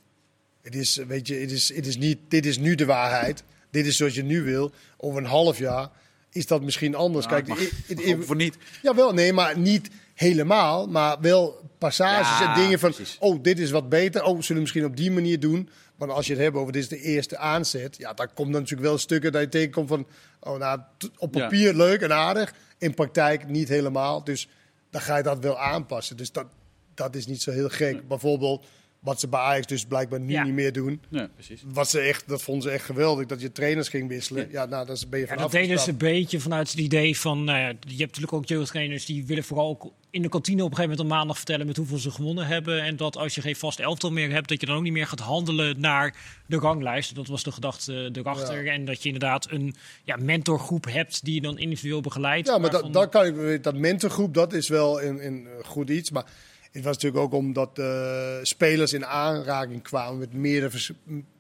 [0.62, 3.44] Het is, weet je, het is, het is niet, dit is nu de waarheid.
[3.72, 4.72] Dit is zoals je nu wil.
[4.98, 5.90] Over een half jaar
[6.32, 7.26] is dat misschien anders.
[7.26, 8.58] Nou, Kijk, mag- mag voor niet.
[8.82, 10.88] Jawel, nee, maar niet helemaal.
[10.88, 12.92] Maar wel passages Ja, en dingen van...
[12.92, 13.18] precies.
[13.20, 14.22] Oh, dit is wat beter.
[14.24, 15.70] Oh, zullen we misschien op die manier doen.
[15.96, 17.98] Want als je het hebt over dit is de eerste aanzet...
[17.98, 20.08] Ja, dan komt dan natuurlijk wel stukken dat je tegenkomt van...
[20.40, 20.80] Oh, nou,
[21.18, 21.42] op Ja.
[21.42, 22.54] papier leuk en aardig.
[22.78, 24.24] In praktijk niet helemaal.
[24.24, 24.48] Dus
[24.92, 26.18] dan ga je dat wel aanpassen.
[26.18, 26.48] Dus dat,
[26.94, 28.08] dat is niet zo heel gek.
[28.08, 28.66] Bijvoorbeeld
[29.02, 30.44] wat ze bij Ajax dus blijkbaar nu Ja.
[30.44, 31.02] niet meer doen.
[31.10, 31.64] Ja, precies.
[31.66, 33.26] Wat ze echt, dat vonden ze echt geweldig.
[33.26, 34.48] Dat je trainers ging wisselen.
[34.52, 37.20] Ja, nou, daar ben je Ja, van dat deden ze een beetje vanuit het idee
[37.20, 37.44] van...
[37.44, 40.70] Nou ja, je hebt natuurlijk ook jeugdtrainers die willen vooral ook in de kantine op
[40.70, 42.84] een gegeven moment een maandag vertellen met hoeveel ze gewonnen hebben.
[42.84, 45.08] En dat als je geen vast elftal meer hebt, dat je dan ook niet meer
[45.08, 47.16] gaat handelen naar de ranglijst.
[47.16, 48.68] Dat was de gedachte eh, erachter.
[48.68, 52.48] En dat je inderdaad een ja, mentorgroep hebt die je dan individueel begeleidt.
[52.48, 56.12] Ja, maar dat, dat kan ik, dat mentorgroep, dat is wel een, een goed iets.
[56.12, 56.26] Maar
[56.72, 60.92] het was natuurlijk ook omdat eh, spelers in aanraking kwamen met meerdere vers-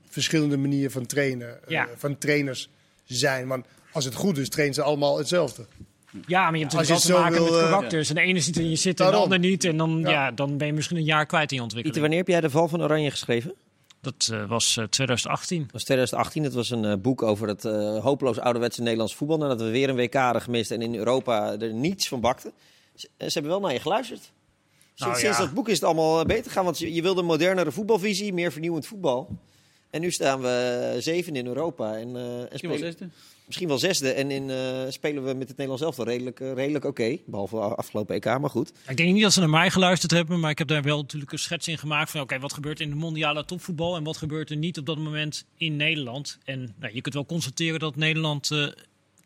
[0.10, 2.70] verschillende manieren van trainen, eh, van trainers
[3.06, 3.48] zijn.
[3.48, 5.66] Want als het goed is, trainen ze allemaal hetzelfde.
[6.28, 8.10] Ja, maar je hebt natuurlijk wel te maken met wil, eh, karakters.
[8.10, 9.64] En de ene ziet er in je zitten en de ander niet.
[9.64, 10.10] En dan, Ja.
[10.10, 10.32] ja.
[10.32, 12.02] dan ben je misschien een jaar kwijt in je ontwikkeling.
[12.02, 13.54] wanneer heb jij de val van Oranje geschreven?
[14.02, 15.62] Dat eh, was eh, 2018.
[15.62, 16.44] Dat was 2018.
[16.44, 19.38] Het was een boek over het eh, hopeloos ouderwetse Nederlands voetbal.
[19.38, 22.52] Nadat we weer een WK hadden gemist en in Europa er niets van bakten.
[22.96, 24.32] Ze, ze hebben wel naar je geluisterd.
[25.02, 25.44] Sinds, Nou, sinds ja.
[25.46, 26.64] dat boek is het allemaal eh, beter gegaan.
[26.66, 29.38] Want je, je wilde een modernere voetbalvisie, meer vernieuwend voetbal.
[29.90, 31.98] En nu staan we zeven in Europa.
[31.98, 33.08] En, eh, en Misschien wel zesde.
[33.46, 34.12] misschien wel zesde.
[34.12, 37.18] En in, eh, spelen we met het Nederlands elftal redelijk, eh, redelijk oké.
[37.26, 38.72] Behalve de afgelopen EK, maar goed.
[38.88, 41.32] Ik denk niet dat ze naar mij geluisterd hebben, maar ik heb daar wel natuurlijk
[41.32, 44.50] een schets in gemaakt van oké, wat gebeurt in de mondiale topvoetbal en wat gebeurt
[44.50, 46.38] er niet op dat moment in Nederland.
[46.44, 48.68] En nou, je kunt wel constateren dat Nederland eh,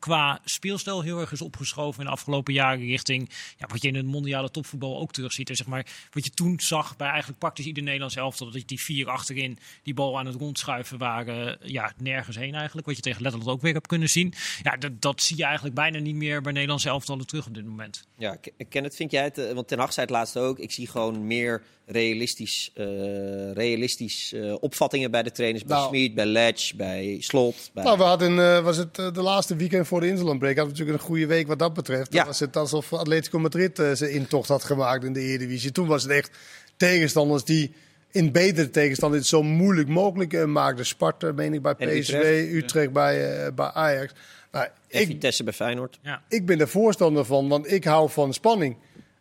[0.05, 3.95] qua speelstijl heel erg is opgeschoven in de afgelopen jaren richting ja, wat je in
[3.95, 5.49] het mondiale topvoetbal ook terugziet.
[5.49, 8.79] En zeg maar, wat je toen zag bij eigenlijk praktisch ieder Nederlands elftal, dat die
[8.79, 12.87] vier achterin die bal aan het rondschuiven waren, ja, nergens heen eigenlijk.
[12.87, 14.33] Wat je tegen Letterland ook weer hebt kunnen zien.
[14.63, 17.65] Ja, dat, dat zie je eigenlijk bijna niet meer bij Nederlandse elftallen terug op dit
[17.65, 18.07] moment.
[18.17, 18.37] Ja,
[18.69, 21.27] Kenneth, vind jij het, eh, want Ten Hag zei het laatst ook, ik zie gewoon
[21.27, 25.63] meer realistisch, uh, realistisch uh, opvattingen bij de trainers.
[25.63, 27.69] Bij nou, Smit, bij Ledge, bij Slot.
[27.73, 27.83] Bij...
[27.83, 30.55] Nou, we hadden, uh, was het de laatste weekend voor de Interlandbreak.
[30.55, 32.13] Hadden we natuurlijk een goede week wat dat betreft.
[32.13, 32.17] Ja.
[32.17, 35.71] Dan was het alsof Atletico Madrid zijn intocht had gemaakt in de Eredivisie.
[35.71, 36.37] Toen was het echt
[36.77, 37.73] tegenstanders die
[38.11, 40.85] in betere tegenstander het zo moeilijk mogelijk maakten.
[40.85, 44.13] Sparta, meen ik, bij PSV, Utrecht, Utrecht bij, bij Ajax.
[44.51, 45.99] Nou, ik, Vitesse bij Feyenoord.
[46.01, 46.21] Ja.
[46.27, 48.77] Ik ben er voorstander van, want ik hou van spanning.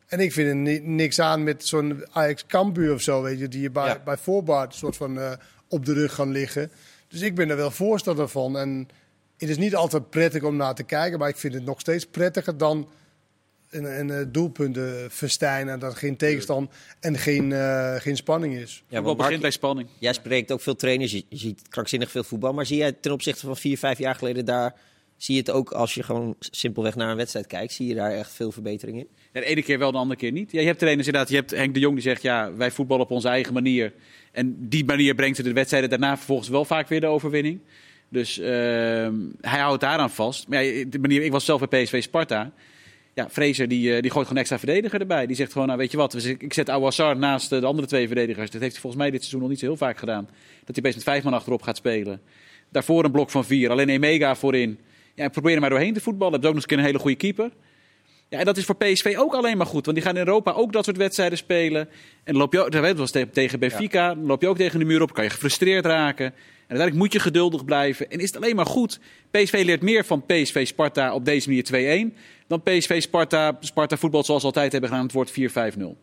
[0.06, 3.60] En ik vind er niks aan met zo'n Ajax Cambuur of zo, weet je, die
[3.60, 5.32] je bij, bij voorbaat soort van uh,
[5.68, 6.70] op de rug gaan liggen.
[7.08, 8.58] Dus ik ben er wel voorstander van.
[8.58, 8.88] En
[9.38, 12.06] het is niet altijd prettig om naar te kijken, maar ik vind het nog steeds
[12.06, 12.88] prettiger dan
[13.70, 16.70] een, een, een doelpunten verstijnen en dat geen tegenstand
[17.00, 18.84] en geen, uh, geen spanning is.
[18.88, 19.88] Ja, wat begint bij spanning.
[19.98, 23.12] Jij spreekt ook veel trainers, je, je ziet krankzinnig veel voetbal, maar zie jij ten
[23.12, 24.74] opzichte van vier, vijf jaar geleden daar
[25.16, 27.72] Zie je het ook als je gewoon simpelweg naar een wedstrijd kijkt?
[27.72, 29.08] Zie je daar echt veel verbetering in?
[29.32, 30.52] Ja, de ene keer wel, de andere keer niet.
[30.52, 31.30] Ja, je hebt trainers inderdaad.
[31.30, 33.92] Je hebt Henk de Jong die zegt, ja, wij voetballen op onze eigen manier.
[34.32, 37.60] En die manier brengt ze de wedstrijden daarna vervolgens wel vaak weer de overwinning.
[38.08, 38.46] Dus uh,
[39.40, 40.48] hij houdt daaraan vast.
[40.48, 42.52] Maar ja, de manier, ik was zelf bij PSV Sparta.
[43.14, 45.26] Ja, Fraser die, eh, die gooit gewoon extra verdediger erbij.
[45.26, 48.50] Die zegt gewoon, nou weet je wat, ik zet Awassar naast de andere twee verdedigers.
[48.50, 50.28] Dat heeft hij volgens mij dit seizoen nog niet zo heel vaak gedaan.
[50.64, 52.20] Dat hij best met vijf man achterop gaat spelen.
[52.70, 54.78] Daarvoor een blok van vier, alleen Emega voorin.
[55.14, 56.34] Ja, probeer er maar doorheen te voetballen.
[56.34, 57.50] Heb ook nog eens een hele goede keeper.
[58.28, 59.84] Ja, en dat is voor PSV ook alleen maar goed.
[59.84, 61.80] Want die gaan in Europa ook dat soort wedstrijden spelen.
[62.24, 64.84] En dan loop je ook, dat was tegen Benfica, dan loop je ook tegen de
[64.84, 66.34] muur op, kan je gefrustreerd raken.
[66.64, 68.10] En uiteindelijk moet je geduldig blijven.
[68.10, 69.00] En is het alleen maar goed.
[69.30, 74.24] PSV leert meer van PSV Sparta op deze manier 2-1 dan PSV Sparta, Sparta voetbal
[74.24, 75.04] zoals altijd hebben gedaan.
[75.04, 75.34] Het wordt 4-5-0.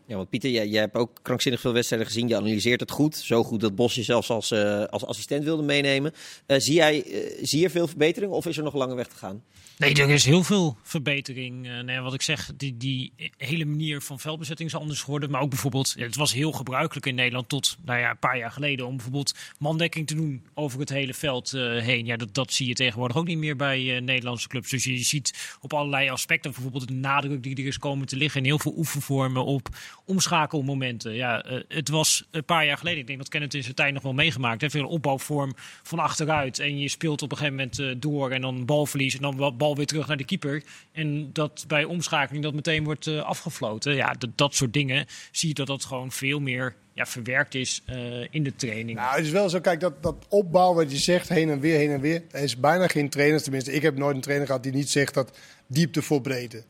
[0.05, 2.27] Ja, want Pieter, jij, hebt ook krankzinnig veel wedstrijden gezien.
[2.27, 3.15] Je analyseert het goed.
[3.15, 6.13] Zo goed dat Bos je zelfs als, uh, als assistent wilde meenemen.
[6.47, 9.15] Uh, zie, jij, uh, zie je veel verbetering of is er nog lange weg te
[9.15, 9.43] gaan?
[9.81, 11.67] Nee, er is heel veel verbetering.
[11.67, 15.29] Uh, nee, wat ik zeg, die, die hele manier van veldbezetting is anders geworden.
[15.29, 18.51] Maar ook bijvoorbeeld, het was heel gebruikelijk in Nederland tot nou ja, een paar jaar
[18.51, 22.05] geleden om bijvoorbeeld mandekking te doen over het hele veld uh, heen.
[22.05, 24.69] Ja, dat, dat zie je tegenwoordig ook niet meer bij uh, Nederlandse clubs.
[24.69, 28.39] Dus je ziet op allerlei aspecten, bijvoorbeeld de nadruk die er is komen te liggen
[28.39, 29.67] in heel veel oefenvormen op
[30.05, 31.13] omschakelmomenten.
[31.13, 34.03] Ja, het was een paar jaar geleden, ik denk dat Kenneth in zijn tijd nog
[34.03, 35.53] wel meegemaakt heeft, veel opbouwvorm
[35.83, 36.59] van achteruit.
[36.59, 39.85] En je speelt op een gegeven moment door en dan balverlies en dan bal weer
[39.85, 40.63] terug naar de keeper.
[40.91, 43.95] En dat bij omschakeling dat meteen wordt uh, afgefloten.
[43.95, 48.27] Ja, dat soort dingen zie je dat dat gewoon veel meer ja, verwerkt is uh,
[48.29, 48.97] in de training.
[48.97, 51.77] Nou, het is wel zo, kijk, dat, dat opbouw wat je zegt, heen en weer,
[51.77, 52.23] heen en weer.
[52.31, 55.13] Er is bijna geen trainer, tenminste, ik heb nooit een trainer gehad die niet zegt
[55.13, 56.57] dat diepte voor breedte.
[56.57, 56.63] Ja.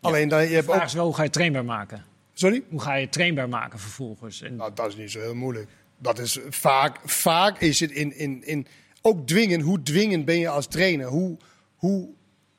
[0.00, 0.82] Alleen dan, je hebt ook...
[0.82, 2.04] is wel, hoe ga je trainbaar maken?
[2.32, 2.62] Sorry?
[2.68, 4.42] Hoe ga je trainbaar maken vervolgens?
[4.42, 4.56] En...
[4.56, 5.68] Nou, dat is niet zo heel moeilijk.
[5.98, 8.66] Dat is vaak, vaak is het in, in, in
[9.02, 9.60] ook dwingen.
[9.60, 11.06] Hoe dwingend ben je als trainer?
[11.06, 11.36] Hoe,
[11.78, 12.08] hoe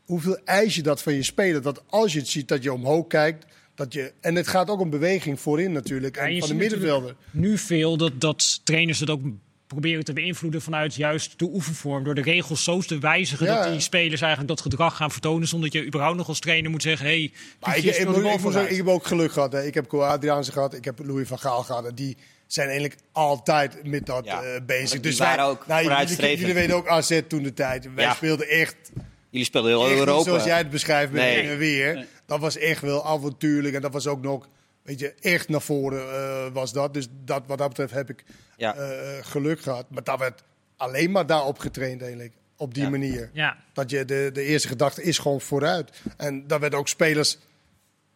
[0.10, 1.62] hoeveel eis je dat van je speler?
[1.62, 3.46] Dat als je het ziet, dat je omhoog kijkt.
[3.76, 6.18] Dat je, en het gaat ook om beweging voorin natuurlijk.
[6.18, 7.16] en van de middenvelder.
[7.32, 9.22] Nu veel dat, dat trainers het ook
[9.68, 12.04] proberen te beïnvloeden vanuit juist de oefenvorm.
[12.04, 15.48] Door de regels zo te wijzigen dat die spelers eigenlijk dat gedrag gaan vertonen.
[15.48, 17.06] Zonder dat je überhaupt nog als trainer moet zeggen...
[17.06, 19.52] Hey, maar ik, ik, ik, ik, heb ook geluk gehad.
[19.52, 19.64] Hè.
[19.64, 21.86] Ik heb Co Adriaanse gehad, ik heb Louis van Gaal gehad.
[21.86, 22.18] En die
[22.48, 25.00] zijn eigenlijk altijd met dat ja, uh, bezig.
[25.00, 27.94] Dus wij, ook nou, jullie, jullie, weten ook AZ toen de tijd.
[27.94, 28.92] Wij speelden echt
[29.30, 30.24] Jullie speelden heel Europa.
[30.24, 31.56] zoals jij het beschrijft met nee.
[31.56, 32.08] weer.
[32.26, 33.76] Dat was echt wel avontuurlijk.
[33.76, 34.50] En dat was ook nog,
[34.84, 36.94] weet je, echt naar voren uh, was dat.
[36.94, 38.24] Dus dat, wat dat betreft heb ik
[38.58, 38.76] ja.
[38.78, 39.86] uh, geluk gehad.
[39.90, 40.44] Maar dat werd
[40.78, 42.34] alleen maar daarop getraind eigenlijk.
[42.58, 42.90] Op die ja.
[42.90, 43.30] manier.
[43.34, 43.58] Ja.
[43.74, 45.92] Dat je de, de eerste gedachte is gewoon vooruit.
[46.18, 47.38] En daar werd ook spelers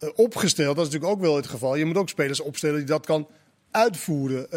[0.00, 0.76] uh, opgesteld.
[0.76, 1.74] Dat is natuurlijk ook wel het geval.
[1.76, 3.28] Je moet ook spelers opstellen die dat kan
[3.70, 4.48] uitvoeren.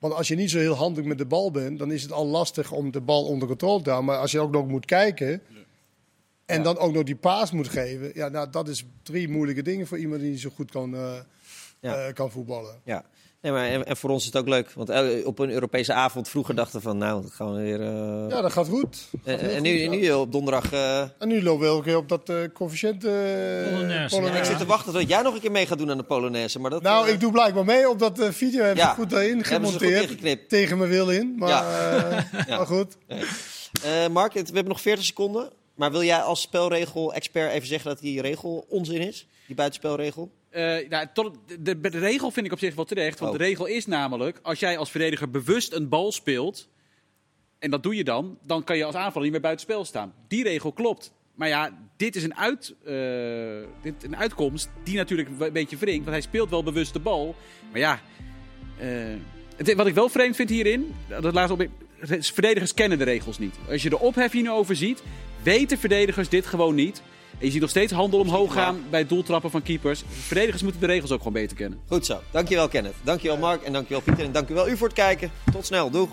[0.00, 2.26] Want als je niet zo heel handig met de bal bent, dan is het al
[2.26, 4.10] lastig om de bal onder controle te houden.
[4.10, 5.42] Maar als je ook nog moet kijken
[6.46, 6.62] en ja.
[6.62, 9.98] dan ook nog die paas moet geven, ja, nou, dat is drie moeilijke dingen voor
[9.98, 11.12] iemand die niet zo goed kan, uh,
[11.80, 12.08] ja.
[12.08, 12.80] uh, kan voetballen.
[12.84, 13.04] Ja.
[13.42, 14.70] Nee, maar en, en, voor ons is het ook leuk.
[14.72, 17.80] Want op een Europese avond vroeger dachten we van, nou, dat gaan we weer...
[17.80, 18.30] Uh...
[18.30, 19.08] Ja, dat gaat goed.
[19.24, 20.72] Dat gaat en, nu, goed, nu op donderdag...
[20.72, 21.00] Uh...
[21.00, 24.22] En nu lopen we elke keer op dat uh, coëfficiënt Polonaise.
[24.22, 24.32] Ja.
[24.32, 26.58] Ik zit te wachten tot jij nog een keer mee gaat doen aan de Polonaise.
[26.58, 28.62] Maar dat, nou, ik doe blijkbaar mee op dat video.
[28.62, 28.90] Hebben ja.
[28.90, 30.48] ze goed daarin gemonteerd.
[30.48, 31.34] Tegen mijn wil in.
[31.38, 32.28] Maar, ja.
[32.56, 32.96] maar goed.
[34.10, 35.50] Mark, we hebben nog 40 seconden.
[35.74, 39.26] Maar wil jij als spelregel-expert even zeggen dat die regel onzin is?
[39.46, 40.30] Die buitenspelregel?
[40.56, 43.18] Uh, nou, tot, de, de, regel vind ik op zich wel terecht.
[43.18, 43.38] Want oh.
[43.38, 46.68] de regel is namelijk, als jij als verdediger bewust een bal speelt,
[47.58, 50.14] en dat doe je dan, dan kan je als aanvaller niet meer buitenspel staan.
[50.28, 51.12] Die regel klopt.
[51.34, 52.94] Maar ja, dit is een, uit, eh,
[53.82, 56.04] dit, een uitkomst die natuurlijk een beetje wringt.
[56.04, 57.34] Want hij speelt wel bewust de bal.
[57.70, 58.00] Maar ja,
[58.78, 58.88] eh,
[59.56, 61.68] het, wat ik wel vreemd vind hierin, dat laatste op,
[62.20, 63.54] verdedigers kennen de regels niet.
[63.68, 65.02] Als je de ophef over ziet,
[65.42, 67.02] weten verdedigers dit gewoon niet.
[67.40, 70.02] En je ziet nog steeds handel omhoog gaan bij doeltrappen van keepers.
[70.08, 71.78] Verdedigers moeten de regels ook gewoon beter kennen.
[71.88, 72.20] Goed zo.
[72.30, 72.94] Dankjewel Kenneth.
[73.02, 74.24] Dankjewel Mark en dankjewel Pieter.
[74.24, 75.30] En dankjewel u voor het kijken.
[75.52, 75.90] Tot snel.
[75.90, 76.08] Doeg.